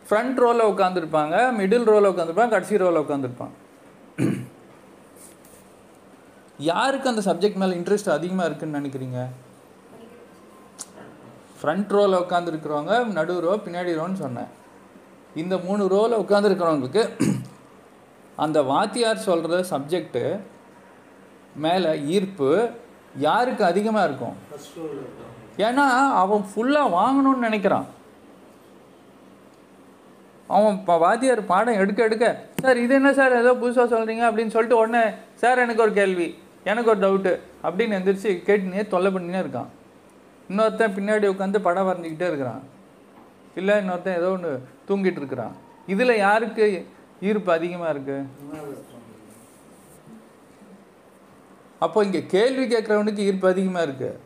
[0.08, 3.56] ஃப்ரண்ட் ரோவில் உட்காந்துருப்பாங்க மிடில் ரோவில் உட்காந்துருப்பாங்க கடைசி ரோவில் உட்காந்துருப்பாங்க
[6.70, 9.20] யாருக்கு அந்த சப்ஜெக்ட் மேலே இன்ட்ரெஸ்ட் அதிகமாக இருக்குன்னு நினைக்கிறீங்க?
[11.60, 14.50] ஃப்ரண்ட் ரோவில் உட்காந்துருக்கிறவங்க நடு ரோ பின்னாடி ரோன்னு சொன்னேன்.
[15.42, 17.04] இந்த மூணு ரோவில் உட்காந்துருக்கிறவங்களுக்கு
[18.46, 20.24] அந்த வாத்தியார் சொல்கிற சப்ஜெக்ட்டு
[21.66, 22.50] மேலே ஈர்ப்பு
[23.28, 24.36] யாருக்கு அதிகமாக இருக்கும்.
[25.68, 25.86] ஏன்னா
[26.24, 27.88] அவன் ஃபுல்லாக வாங்கணும்னு நினைக்கிறான்.
[30.56, 32.28] அவன் இப்போ வாத்தியார் பாடம் எடுக்க எடுக்க
[32.64, 33.34] சார் இது என்ன சார்?
[33.42, 35.04] ஏதோ புதுசாக சொல்கிறீங்க அப்படின்னு சொல்லிட்டு உடனே
[35.42, 36.28] சார் எனக்கு ஒரு கேள்வி
[36.70, 37.34] எனக்கு ஒரு டவுட்டு
[37.66, 39.70] அப்படின்னு எந்திரிச்சு கேட்டுனே தொல்லை பண்ணினே இருக்கான்.
[40.50, 42.64] இன்னொருத்தன் பின்னாடி உட்காந்து படம் வரைஞ்சிக்கிட்டே இருக்கிறான்.
[43.60, 44.54] இல்லை இன்னொருத்தன் ஏதோ ஒன்று
[44.88, 45.54] தூங்கிட்டு இருக்கிறான்.
[45.94, 46.66] இதில் யாருக்கு
[47.30, 48.26] ஈர்ப்பு அதிகமாக இருக்குது
[51.86, 54.18] அப்போ இங்கே கேள்வி கேட்குறவனுக்கு ஈர்ப்பு அதிகமாக இருக்குது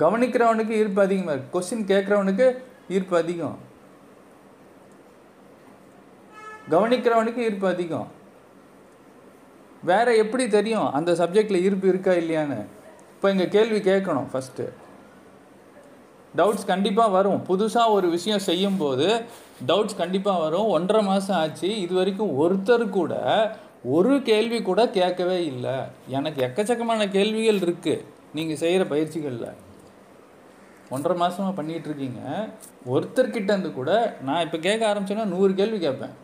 [0.00, 1.52] கவனிக்கிறவனுக்கு ஈர்ப்பு அதிகமாக இருக்கு.
[1.54, 2.46] கொஸ்டின் கேட்குறவனுக்கு
[2.96, 3.56] ஈர்ப்பு அதிகம்.
[6.72, 8.08] கவனிக்கிறவனுக்கு ஈர்ப்பு அதிகம்.
[9.90, 10.88] வேற எப்படி தெரியும்?
[10.98, 12.58] அந்த சப்ஜெக்டில் ஈர்ப்பு இருக்கா இல்லையான்னு?
[13.14, 14.66] இப்போ இங்கே கேள்வி கேட்கணும் ஃபஸ்ட்டு
[16.38, 17.40] டவுட்ஸ் கண்டிப்பாக வரும்.
[17.48, 19.08] புதுசாக ஒரு விஷயம் செய்யும்போது
[19.70, 20.68] டவுட்ஸ் கண்டிப்பாக வரும்.
[20.76, 21.70] ஒன்றரை மாதம் ஆச்சு.
[21.80, 23.12] இது வரைக்கும் ஒருத்தர் கூட
[23.96, 25.76] ஒரு கேள்வி கூட கேட்கவே இல்லை.
[26.16, 28.04] எனக்கு எக்கச்சக்கமான கேள்விகள் இருக்குது
[28.38, 29.52] நீங்கள் செய்கிற பயிற்சிகளில்.
[30.94, 32.20] ஒன்றரை மாதமாக பண்ணிகிட்டு இருக்கீங்க
[32.92, 33.90] ஒருத்தர்கிட்ட இருந்து கூட
[34.28, 36.14] நான் இப்போ கேட்க ஆரம்பிச்சேன்னா நூறு கேள்வி கேட்பேன்.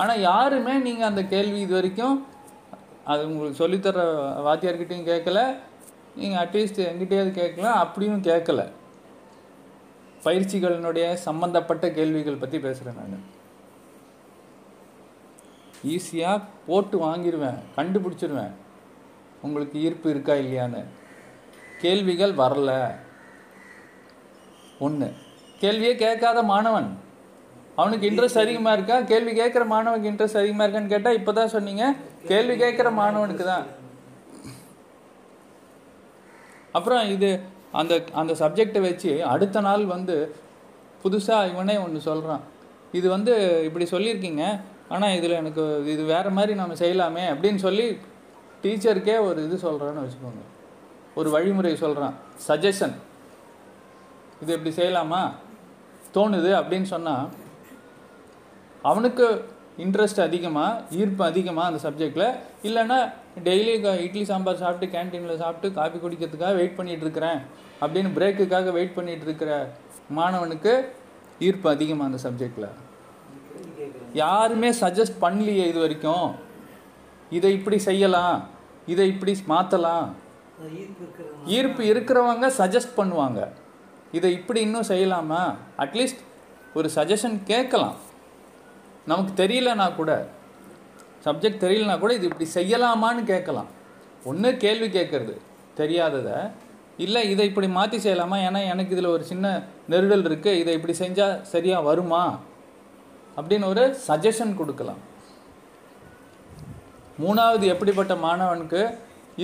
[0.00, 2.18] ஆனால் யாருமே நீங்கள் அந்த கேள்வி இது வரைக்கும்
[3.12, 3.98] அது உங்களுக்கு சொல்லித்தர
[4.46, 5.40] வாத்தியார்கிட்டையும் கேட்கல.
[6.20, 7.80] நீங்கள் அட்லீஸ்ட் எங்கிட்டேயாவது கேட்கலாம்.
[7.84, 8.60] அப்படியும் கேட்கல.
[10.26, 13.26] பயிற்சிகளினுடைய சம்பந்தப்பட்ட கேள்விகள் பற்றி பேசுகிறேன் நான்.
[15.94, 18.54] ஈஸியாக போட்டு வாங்கிடுவேன் கண்டுபிடிச்சிருவேன்.
[19.46, 20.82] உங்களுக்கு ஈர்ப்பு இருக்கா இல்லையான்னு.
[21.82, 22.70] கேள்விகள் வரல.
[24.86, 25.08] ஒன்று
[25.62, 26.88] கேள்வியே கேட்காத மாணவன்.
[27.80, 28.96] அவனுக்கு இன்ட்ரெஸ்ட் அதிகமாக இருக்கா?
[29.10, 31.84] கேள்வி கேட்குற மாணவனுக்கு இன்ட்ரெஸ்ட் அதிகமாக இருக்கான்னு கேட்டால் இப்போ தான் சொன்னீங்க.
[32.30, 33.66] கேள்வி கேட்குற மாணவனுக்கு தான்.
[36.78, 37.30] அப்புறம் இது
[37.80, 40.16] அந்த அந்த சப்ஜெக்டை வச்சு அடுத்த நாள் வந்து
[41.02, 42.44] புதுசாக இவனே ஒன்று சொல்கிறான்
[42.98, 43.32] இது வந்து
[43.68, 44.44] இப்படி சொல்லியிருக்கீங்க
[44.94, 45.62] ஆனால் இதில் எனக்கு
[45.94, 47.86] இது வேறு மாதிரி நம்ம செய்யலாமே அப்படின்னு சொல்லி
[48.62, 50.44] டீச்சருக்கே ஒரு இது சொல்கிறான்னு வச்சுக்கோங்க.
[51.18, 52.16] ஒரு வழிமுறை சொல்கிறான்
[52.48, 52.96] சஜஷன்
[54.42, 55.22] இது இப்படி செய்யலாமா?
[56.14, 57.28] தோணுது அப்படின்னு சொன்னால்
[58.82, 59.26] அவனுக்கு
[59.84, 62.28] இன்ட்ரெஸ்ட் அதிகமாக ஈர்ப்பு அதிகமாக அந்த சப்ஜெக்டில்
[62.68, 62.98] இல்லைன்னா
[63.44, 67.40] டெய்லி இட்லி சாம்பார் சாப்பிட்டு கேன்டீனில் சாப்பிட்டு காஃபி குடிக்கிறதுக்காக வெயிட் பண்ணிகிட்ருக்கிறேன்
[67.80, 69.52] அப்படின்னு பிரேக்குக்காக வெயிட் பண்ணிகிட்ருக்கிற
[70.18, 70.72] மாணவனுக்கு
[71.38, 72.68] ஈர்ப்பு அதிகமாக அந்த சப்ஜெக்டில்
[74.12, 76.28] யாருமே சஜஸ்ட் பண்ணலையே இது வரைக்கும்.
[77.30, 78.38] இதை இப்படி செய்யலாம்.
[78.86, 80.06] இதை இப்படி மாற்றலாம்
[81.56, 82.46] ஈர்ப்பு இருக்கிறவங்க.
[82.58, 83.48] சஜஸ்ட் பண்ணுவாங்க.
[84.12, 85.54] இதை இப்படி இன்னும் செய்யலாமா?
[85.78, 86.22] அட்லீஸ்ட்
[86.74, 87.96] ஒரு சஜஷன் கேட்கலாம்.
[89.06, 90.12] நமக்கு தெரியலனா கூட
[91.24, 93.68] சப்ஜெக்ட் தெரியலனா கூட இது இப்படி செய்யலாமான்னு கேட்கலாம்.
[94.24, 95.34] ஒன்று கேள்வி கேட்கறது
[95.76, 96.50] தெரியாததை.
[96.96, 98.36] இல்லை இதை இப்படி மாற்றி செய்யலாமா?
[98.46, 102.38] ஏன்னா எனக்கு இதில் ஒரு சின்ன நெருடல் இருக்குது இதை இப்படி செஞ்சால் சரியாக வருமா?
[103.36, 105.02] அப்படின்னு ஒரு சஜஷன் கொடுக்கலாம்.
[107.24, 108.82] மூணாவது எப்படிப்பட்ட மாணவனுக்கு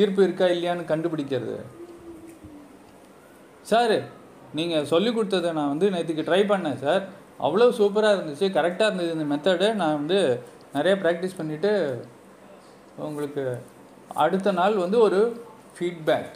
[0.01, 1.57] ஈர்ப்பு இருக்கா இல்லையான்னு கண்டுபிடிக்கிறது.
[3.71, 3.97] சார்
[4.59, 7.05] நீங்கள் சொல்லி கொடுத்ததை நான் வந்து நேற்றுக்கு ட்ரை பண்ணேன் சார்
[7.47, 10.19] அவ்வளோ சூப்பராக இருந்துச்சு கரெக்டாக இருந்தது இந்த மெத்தடு நான் வந்து
[10.77, 11.73] நிறைய ப்ராக்டிஸ் பண்ணிவிட்டு
[13.07, 13.45] உங்களுக்கு
[14.25, 15.21] அடுத்த நாள் வந்து ஒரு
[15.77, 16.35] ஃபீட்பேக்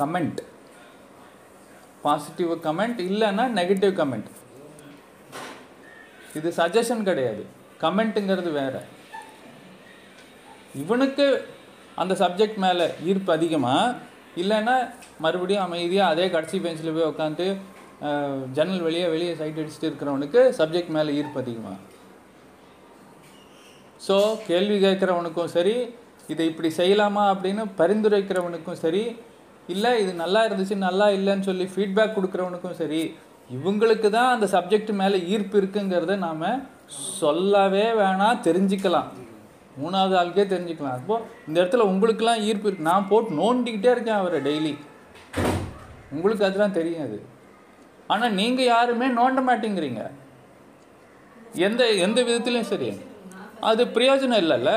[0.00, 0.40] கமெண்ட்
[2.04, 4.28] பாசிட்டிவ் கமெண்ட் இல்லைன்னா நெகட்டிவ் கமெண்ட்
[6.38, 7.42] இது சஜஷன் கிடையாது.
[7.82, 8.80] கமெண்ட்டுங்கிறது வேறு.
[10.82, 11.26] இவனுக்கு
[12.02, 13.96] அந்த சப்ஜெக்ட் மேலே ஈர்ப்பு அதிகமாக
[14.42, 14.74] இல்லைன்னா
[15.24, 17.46] மறுபடியும் அமைதியாக அதே கடைசி பெஞ்சில் போய் உட்காந்து
[18.56, 21.76] ஜன்னல் வெளியே வெளியே சைட் அடிச்சுட்டு இருக்கிறவனுக்கு சப்ஜெக்ட் மேலே ஈர்ப்பு அதிகமாக
[24.00, 24.16] ஸோ
[24.48, 25.76] கேள்வி கேட்குறவனுக்கும் சரி
[26.32, 29.02] இதை இப்படி செய்யலாமா அப்படின்னு பரிந்துரைக்கிறவனுக்கும் சரி
[29.68, 33.00] இல்லை இது நல்லா இருந்துச்சு நல்லா இல்லைன்னு சொல்லி ஃபீட்பேக் கொடுக்குறவனுக்கும் சரி
[33.50, 36.44] இவங்களுக்கு தான் அந்த சப்ஜெக்ட் மேலே ஈர்ப்பு இருக்குங்கிறத நாம்
[37.20, 39.08] சொல்லவே வேணாம் தெரிஞ்சுக்கலாம்.
[39.80, 40.96] மூணாவது ஆளுக்கே தெரிஞ்சுக்கலாம்.
[40.98, 44.72] அப்போது இந்த இடத்துல உங்களுக்கெல்லாம் ஈர்ப்பு இருக்குது நான் போட்டு நோண்டிக்கிட்டே இருக்கேன் அவரை டெய்லி
[46.14, 47.18] உங்களுக்கு அதெல்லாம் தெரியும் அது.
[48.12, 50.02] ஆனால் நீங்கள் யாருமே நோண்ட மாட்டேங்கிறீங்க.
[51.66, 52.90] எந்த எந்த விதத்துலையும் சரி.
[53.70, 54.72] அது பிரயோஜனம் இல்லைல்ல.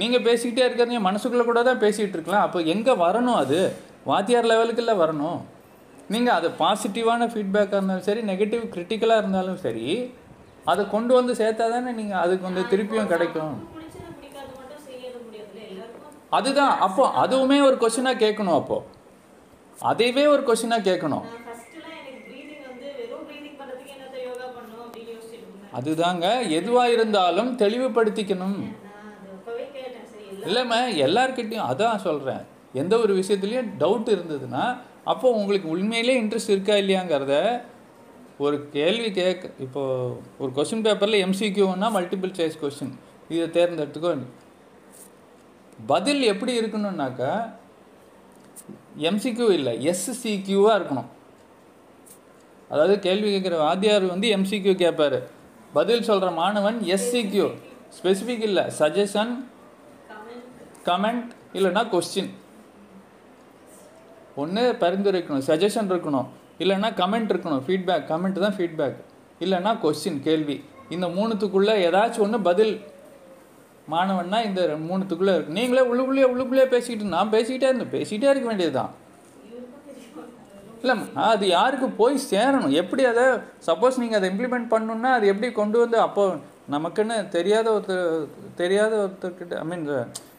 [0.00, 2.46] நீங்கள் பேசிக்கிட்டே இருக்கிறீங்க மனசுக்குள்ளே கூட தான் பேசிகிட்டு இருக்கலாம்.
[2.46, 3.60] அப்போ எங்கே வரணும் அது?
[4.10, 5.38] வாத்தியார் லெவலுக்குள்ள வரணும்.
[6.14, 9.86] நீங்கள் அது பாசிட்டிவான ஃபீட்பேக்காக இருந்தாலும் சரி நெகட்டிவ் கிரிட்டிக்கலாக இருந்தாலும் சரி
[10.72, 15.62] அதை கொண்டு வந்து சேர்த்தா தானே நீங்கள் அதுக்கு வந்து திருப்பியும் கிடைக்கும் பிடிச்சது பிடிக்காது மட்டும் செய்யறது முடியாதுல்ல
[15.70, 16.78] எல்லாருக்கும் அதுதான்.
[16.78, 18.84] அப்போ அதுவுமே ஒரு கொஷினாக கேட்கணும் அப்போ.
[19.82, 21.24] அதையவே ஒரு கொஷினாக கேட்கணும்.
[25.80, 26.50] அதுதாங்க.
[26.50, 28.58] எதுவாக இருந்தாலும் தெளிவுபடுத்திக்கணும்.
[30.46, 37.62] இல்லைம்மா எல்லார்கிட்டையும் அதான் சொல்கிறேன் எந்த ஒரு விஷயத்துலையும் டவுட் இருந்ததுன்னா அப்போ உங்களுக்கு உண்மையிலே இன்ட்ரெஸ்ட் இருக்கா இல்லையாங்கிறத
[38.38, 42.92] ஒரு கேள்வி கேட்க இப்போ ஒரு கொஸ்டின் பேப்பரில் எம்சிக்யூன்னா மல்டிபிள் சாய்ஸ் கொஸ்டின்
[43.28, 44.18] இதை தேர்ந்தெடுத்துக்கோ.
[45.92, 47.32] பதில் எப்படி இருக்கணும்னாக்கா
[49.08, 51.08] எம்சிக்யூ இல்லை எஸ்சிக்யூவாக இருக்கணும்.
[52.72, 55.18] அதாவது கேள்வி கேட்குற வாத்தியார் வந்து எம்சிக்யூ கேட்பார்
[55.78, 57.46] பதில் சொல்கிற மாணவன் எஸ்சிக்யூ
[57.98, 59.34] ஸ்பெசிஃபிக் இல்லை சஜஷன்
[60.88, 62.30] கமெண்ட் இல்லைன்னா கொஸ்டின்
[64.42, 66.26] ஒன்று பரிந்துரைக்கணும் சஜஷன் இருக்கணும்.
[66.62, 68.98] இல்லைன்னா கமெண்ட் இருக்கணும் ஃபீட்பேக் கமெண்ட் தான் ஃபீட்பேக்
[69.44, 70.56] இல்லைன்னா கொஸ்டின் கேள்வி.
[70.94, 72.74] இந்த மூணுத்துக்குள்ளே ஏதாச்சும் ஒன்று பதில்
[73.94, 75.56] மாணவன்னா இந்த மூணுத்துக்குள்ளே இருக்கு.
[75.58, 77.94] நீங்களே உள்ளுக்குள்ளேயே உள்ளுக்குள்ளேயே பேசிக்கிட்டு நான் பேசிக்கிட்டே இருந்தேன்.
[77.96, 78.92] பேசிக்கிட்டே இருக்க வேண்டியதுதான்.
[80.80, 80.94] இல்லை
[81.30, 82.74] அது யாருக்கு போய் சேரணும்?
[82.80, 83.24] எப்படி அதை
[83.68, 86.24] சப்போஸ் நீங்கள் அதை இம்ப்ளிமெண்ட் பண்ணணுன்னா அது எப்படி கொண்டு வந்து அப்போ
[86.74, 88.28] நமக்குன்னு தெரியாத ஒருத்தர்
[88.60, 89.84] தெரியாத ஒருத்தர்கிட்ட ஐ மீன்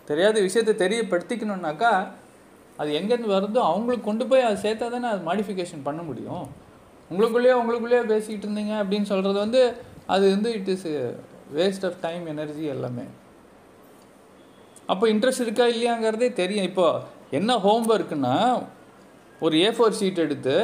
[0.09, 1.91] தெரியாத விஷயத்தை தெரியப்படுத்திக்கணுன்னாக்கா
[2.81, 6.45] அது எங்கேருந்து வருதோ அவங்களுக்கு கொண்டு போய் அதை சேர்த்தா தானே அது மாடிஃபிகேஷன் பண்ண முடியும்.
[7.11, 9.61] உங்களுக்குள்ளேயே உங்களுக்குள்ளேயே பேசிக்கிட்டு இருந்தீங்க அப்படின்னு சொல்கிறது வந்து
[10.15, 10.87] அது வந்து it is
[11.57, 13.05] waste of time energy எல்லாமே.
[14.91, 16.67] அப்போ இன்ட்ரெஸ்ட் இருக்கா இல்லையாங்கிறதே தெரியும்.
[16.69, 16.85] இப்போ
[17.37, 18.35] என்ன ஹோம்ஒர்க்குன்னா
[19.45, 20.55] ஒரு ஏ ஃபோர் ஷீட் எடுத்து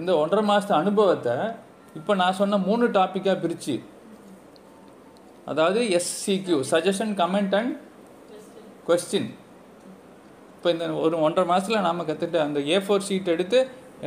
[0.00, 1.36] இந்த ஒன்றரை மாதத்து அனுபவத்தை
[1.98, 3.76] இப்போ நான் சொன்ன மூணு டாப்பிக்காக பிரித்து
[5.50, 7.72] அதாவது SCQ suggestion comment and
[8.88, 9.30] question
[10.56, 13.58] இப்போ இந்த ஒரு ஒன்றரை மாதத்தில் நாம் கற்றுட்டு அந்த ஏ ஃபோர் ஷீட் எடுத்து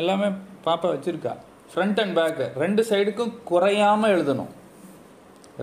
[0.01, 0.27] எல்லாமே
[0.67, 1.33] பாப்பா வச்சுருக்கா.
[1.71, 4.51] ஃப்ரண்ட் அண்ட் பேக்கு ரெண்டு சைடுக்கும் குறையாமல் எழுதணும்.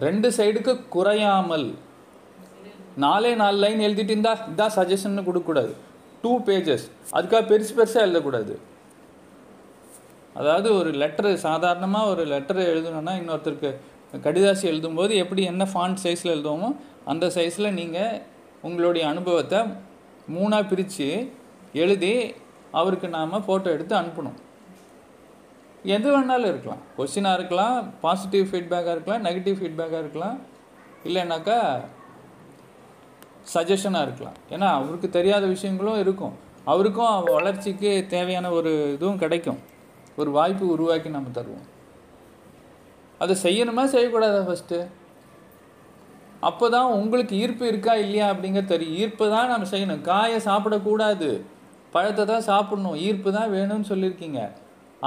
[0.07, 1.67] ரெண்டு சைடுக்கு குறையாமல்
[3.03, 5.73] நாலே நாலு லைன் எழுதிட்டு இருந்தா இதான் சஜஷன் கொடுக்கக்கூடாது.
[6.23, 6.85] டூ பேஜஸ்
[7.17, 8.55] அதுக்காக பெருசு பெருசாக எழுதக்கூடாது.
[10.41, 13.71] அதாவது ஒரு லெட்டரு சாதாரணமாக ஒரு லெட்டர் எழுதணும்னா இன்னொருத்தருக்கு
[14.25, 16.71] கடிதாசி எழுதும்போது எப்படி என்ன ஃபாண்ட் சைஸில் எழுதுவோமோ
[17.13, 18.21] அந்த சைஸில் நீங்கள்
[18.69, 19.61] உங்களுடைய அனுபவத்தை
[20.37, 21.09] மூணாக பிரித்து
[21.83, 22.15] எழுதி
[22.81, 24.39] அவருக்கு நாம் ஃபோட்டோ எடுத்து அனுப்பணும்.
[25.97, 26.83] எது வேணாலும் இருக்கலாம்.
[26.97, 30.39] கொஸ்டினாக இருக்கலாம் பாசிட்டிவ் ஃபீட்பேக்காக இருக்கலாம் நெகட்டிவ் ஃபீட்பேக்காக இருக்கலாம்.
[31.09, 31.59] இல்லைனாக்கா
[33.53, 34.39] சஜஷனாக இருக்கலாம்.
[34.55, 36.35] ஏன்னா அவருக்கு தெரியாத விஷயங்களும் இருக்கும்.
[36.73, 39.61] அவருக்கும் அவ வளர்ச்சிக்கு தேவையான ஒரு இதுவும் கிடைக்கும்.
[40.21, 41.65] ஒரு வாய்ப்பு உருவாக்கி நம்ம தருவோம்.
[43.23, 44.79] அதை செய்யணுமா செய்யக்கூடாதா ஃபஸ்ட்டு
[46.49, 48.97] அப்போ தான் உங்களுக்கு ஈர்ப்பு இருக்கா இல்லையா அப்படிங்கிறது தெரியும்.
[49.03, 50.03] ஈர்ப்பு தான் நம்ம செய்யணும்.
[50.09, 51.29] காயை சாப்பிடக்கூடாது.
[51.95, 52.97] பழத்தை தான் சாப்பிடணும்.
[53.07, 54.41] ஈர்ப்பு தான் வேணும்னு சொல்லியிருக்கீங்க.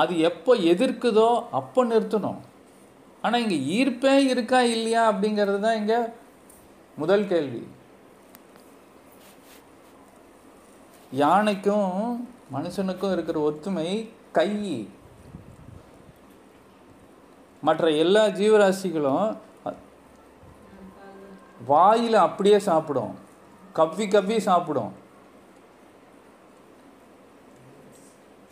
[0.01, 1.29] அது எப்போ எதிர்க்குதோ
[1.59, 2.39] அப்போ நிறுத்தணும்.
[3.23, 5.99] ஆனால் இங்கே ஈர்ப்பே இருக்கா இல்லையா அப்படிங்கிறது தான் இங்கே
[7.01, 7.61] முதல் கேள்வி.
[11.12, 14.89] யானைக்கும் மனுஷனுக்கும் இருக்கிற ஒத்துமை கை.
[17.62, 19.38] மற்ற எல்லா ஜீவராசிகளும்
[21.66, 23.16] வாயில் அப்படியே சாப்பிடும்.
[23.74, 24.93] கவ்வி கவ்வி சாப்பிடும்.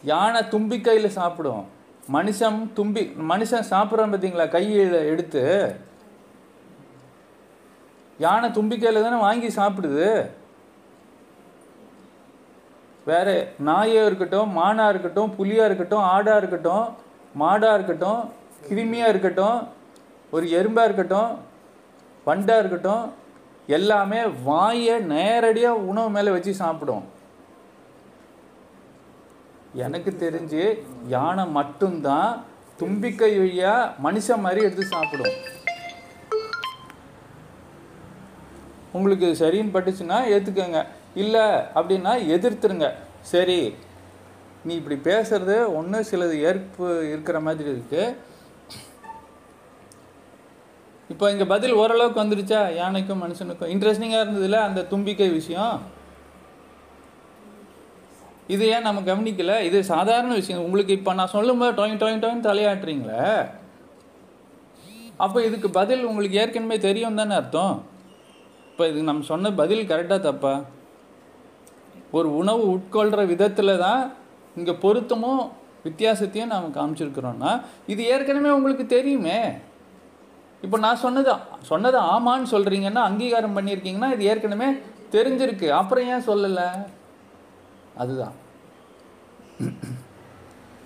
[0.03, 1.65] யானை தும்பிக்கையில் சாப்பிடும்.
[2.13, 5.75] மனுஷன் தும்பி மனுஷன் சாப்பிட்றான் பார்த்தீங்களா கையில் எடுத்து.
[8.17, 10.29] யானை தும்பிக்கையில் தானே வாங்கி சாப்பிடுது.
[13.07, 13.35] வேறு
[13.67, 16.85] நாயாக இருக்கட்டும் மானா இருக்கட்டும் புலியாக இருக்கட்டும் ஆடாக இருக்கட்டும்
[17.41, 18.21] மாடாக இருக்கட்டும்
[18.67, 19.57] கிருமியாக இருக்கட்டும்
[20.35, 21.31] ஒரு எறும்பாக இருக்கட்டும்
[22.27, 23.03] வண்டாக இருக்கட்டும்
[23.77, 27.03] எல்லாமே வாயை நேரடியாக உணவு மேலே வச்சு சாப்பிடும்.
[29.85, 30.63] எனக்கு தெரிஞ்சு
[31.13, 32.31] யானை மட்டும்தான்
[32.79, 35.35] தும்பிக்கை வழியாக மனுஷன் மாதிரி எடுத்து சாப்பிடும்.
[38.97, 40.81] உங்களுக்கு சரின்னு பட்டுச்சுன்னா ஏற்றுக்கங்க
[41.23, 41.45] இல்லை
[41.79, 42.87] அப்படின்னா எதிர்த்துருங்க.
[43.33, 43.59] சரி
[44.67, 48.03] நீ இப்படி பேசுறது ஒன்று சிலது ஏற்பு இருக்கிற மாதிரி இருக்கு.
[51.13, 53.71] இப்போ இங்கே பதில் ஓரளவுக்கு வந்துடுச்சா யானைக்கும் மனுஷனுக்கும்.
[53.73, 55.75] இன்ட்ரெஸ்டிங்காக இருந்ததுல அந்த தும்பிக்கை விஷயம்.
[58.53, 59.53] இது ஏன் நம்ம கவனிக்கல?
[59.67, 60.63] இது சாதாரண விஷயம்.
[60.65, 63.23] உங்களுக்கு இப்போ நான் சொல்லும்போது டொயின் டொயின் டொயின் தலையாட்டுறீங்களே?
[65.25, 67.75] அப்போ இதுக்கு பதில் உங்களுக்கு ஏற்கனவே தெரியும் தானே அர்த்தம்?
[68.71, 70.53] இப்போ இதுக்கு நம்ம சொன்ன பதில் கரெக்டாக தப்பா?
[72.17, 74.01] ஒரு உணவு உட்கொள்கிற விதத்தில் தான்
[74.59, 75.43] இங்கே பொருத்தமும்
[75.87, 77.51] வித்தியாசத்தையும் நாம் காமிச்சிருக்கிறோன்னா
[77.93, 79.39] இது ஏற்கனவே உங்களுக்கு தெரியுமே.
[80.63, 81.31] இப்போ நான் சொன்னது
[81.71, 84.69] சொன்னது ஆமான்னு சொல்கிறீங்கன்னா அங்கீகாரம் பண்ணியிருக்கீங்கன்னா இது ஏற்கனவே
[85.15, 85.67] தெரிஞ்சிருக்கு.
[85.79, 86.67] அப்புறம் ஏன் சொல்லலை?
[88.01, 88.35] அதுதான்.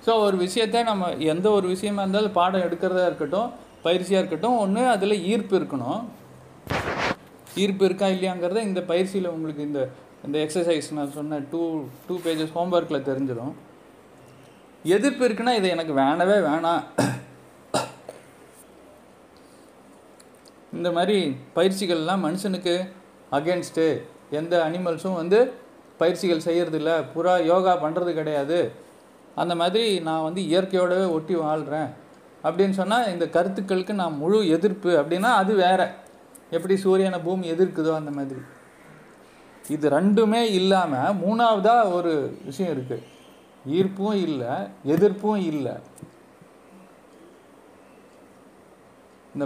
[0.05, 3.49] ஸோ ஒரு விஷயத்தை நம்ம எந்த ஒரு விஷயமா இருந்தாலும் பாடம் எடுக்கிறதா இருக்கட்டும்
[3.85, 6.01] பயிற்சியாக இருக்கட்டும் ஒன்று அதில் ஈர்ப்பு இருக்கணும்.
[7.63, 9.81] ஈர்ப்பு இருக்கா இல்லையாங்கிறத இந்த பயிற்சியில் உங்களுக்கு இந்த
[10.25, 11.61] இந்த எக்ஸசைஸ் நான் சொன்ன டூ
[12.07, 13.53] டூ பேஜஸ் ஹோம்ஒர்க்கில் தெரிஞ்சிடும்
[14.95, 16.83] எதிர்ப்பு இருக்குன்னா இது எனக்கு வேணவே வேணாம்.
[20.77, 21.17] இந்த மாதிரி
[21.55, 22.75] பயிற்சிகள்லாம் மனுஷனுக்கு
[23.37, 23.85] அகேன்ஸ்ட்டு
[24.39, 25.39] எந்த அனிமல்ஸும் வந்து
[26.01, 28.59] பயிற்சிகள் செய்கிறதில்ல புறா யோகா பண்ணுறது கிடையாது.
[29.41, 31.89] அந்த மாதிரி நான் வந்து இயற்கையோடவே ஒட்டி வாழ்கிறேன்
[32.47, 35.81] அப்படின்னு சொன்னால் இந்த கருத்துக்களுக்கு நான் முழு எதிர்ப்பு அப்படின்னா அது வேற.
[36.57, 38.41] எப்படி சூரியனை பூமி எதிர்க்குதோ அந்த மாதிரி.
[39.75, 42.13] இது ரெண்டுமே இல்லாமல் மூணாவதாக ஒரு
[42.47, 43.07] விஷயம் இருக்குது
[43.77, 44.53] ஈர்ப்பும் இல்லை
[44.93, 45.75] எதிர்ப்பும் இல்லை.
[49.33, 49.45] இந்த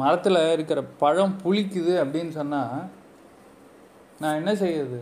[0.00, 2.84] மரத்தில் இருக்கிற பழம் புளிக்குது அப்படின்னு சொன்னால்
[4.22, 5.00] நான் என்ன செய்யுது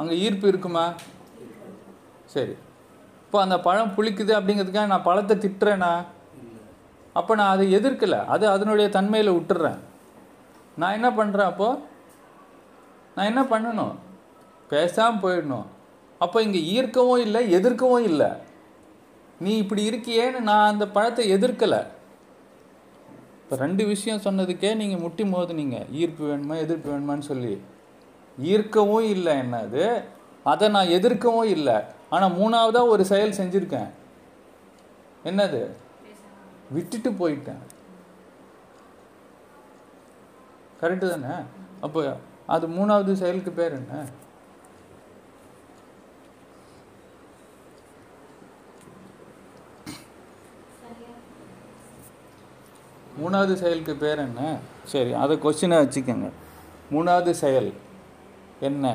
[0.00, 0.84] அங்கே ஈர்ப்பு இருக்குமா?
[2.34, 2.54] சரி.
[3.24, 5.92] இப்போ அந்த பழம் புளிக்குது அப்படிங்கிறதுக்காக நான் பழத்தை திட்டுறேனா?
[7.18, 8.20] அப்போ நான் அதை எதிர்க்கலை.
[8.34, 9.80] அது அதனுடைய தன்மையில் விட்டுறேன்.
[10.76, 11.80] நான் என்ன பண்ணுறேன் அப்போது
[13.16, 13.94] நான் என்ன பண்ணணும்?
[14.68, 15.66] பேசாமல் போயிடணும்.
[16.18, 18.30] அப்போ இங்கே ஈர்க்கவும் இல்லை எதிர்க்கவும் இல்லை.
[19.38, 21.80] நீ இப்படி இருக்கியேன்னு நான் அந்த பழத்தை எதிர்க்கலை.
[23.42, 25.78] இப்போ ரெண்டு விஷயம் சொன்னதுக்கே நீங்கள் முட்டி மோதுனீங்க.
[25.92, 27.54] ஈர்ப்பு வேணுமா எதிர்ப்பு வேணுமான்னு சொல்லி.
[28.52, 30.02] ஈர்க்கவும் இல்லை என்னது?
[30.52, 31.76] அதை நான் எதிர்க்கவும் இல்லை.
[32.10, 33.90] ஆனால் மூணாவதாக ஒரு செயல் செஞ்சுருக்கேன்.
[35.24, 35.60] என்னது?
[36.70, 37.62] விட்டுட்டு போயிட்டேன்.
[40.84, 41.34] கரெக்டு தானே?
[41.86, 42.00] அப்போ
[42.54, 44.04] அது மூணாவது செயலுக்கு பேர் என்ன?
[53.20, 54.40] மூணாவது செயலுக்கு பேர் என்ன?
[54.92, 56.28] சரி அதை கொஸ்டினை வச்சுக்கோங்க.
[56.94, 57.70] மூணாவது செயல்
[58.68, 58.94] என்ன?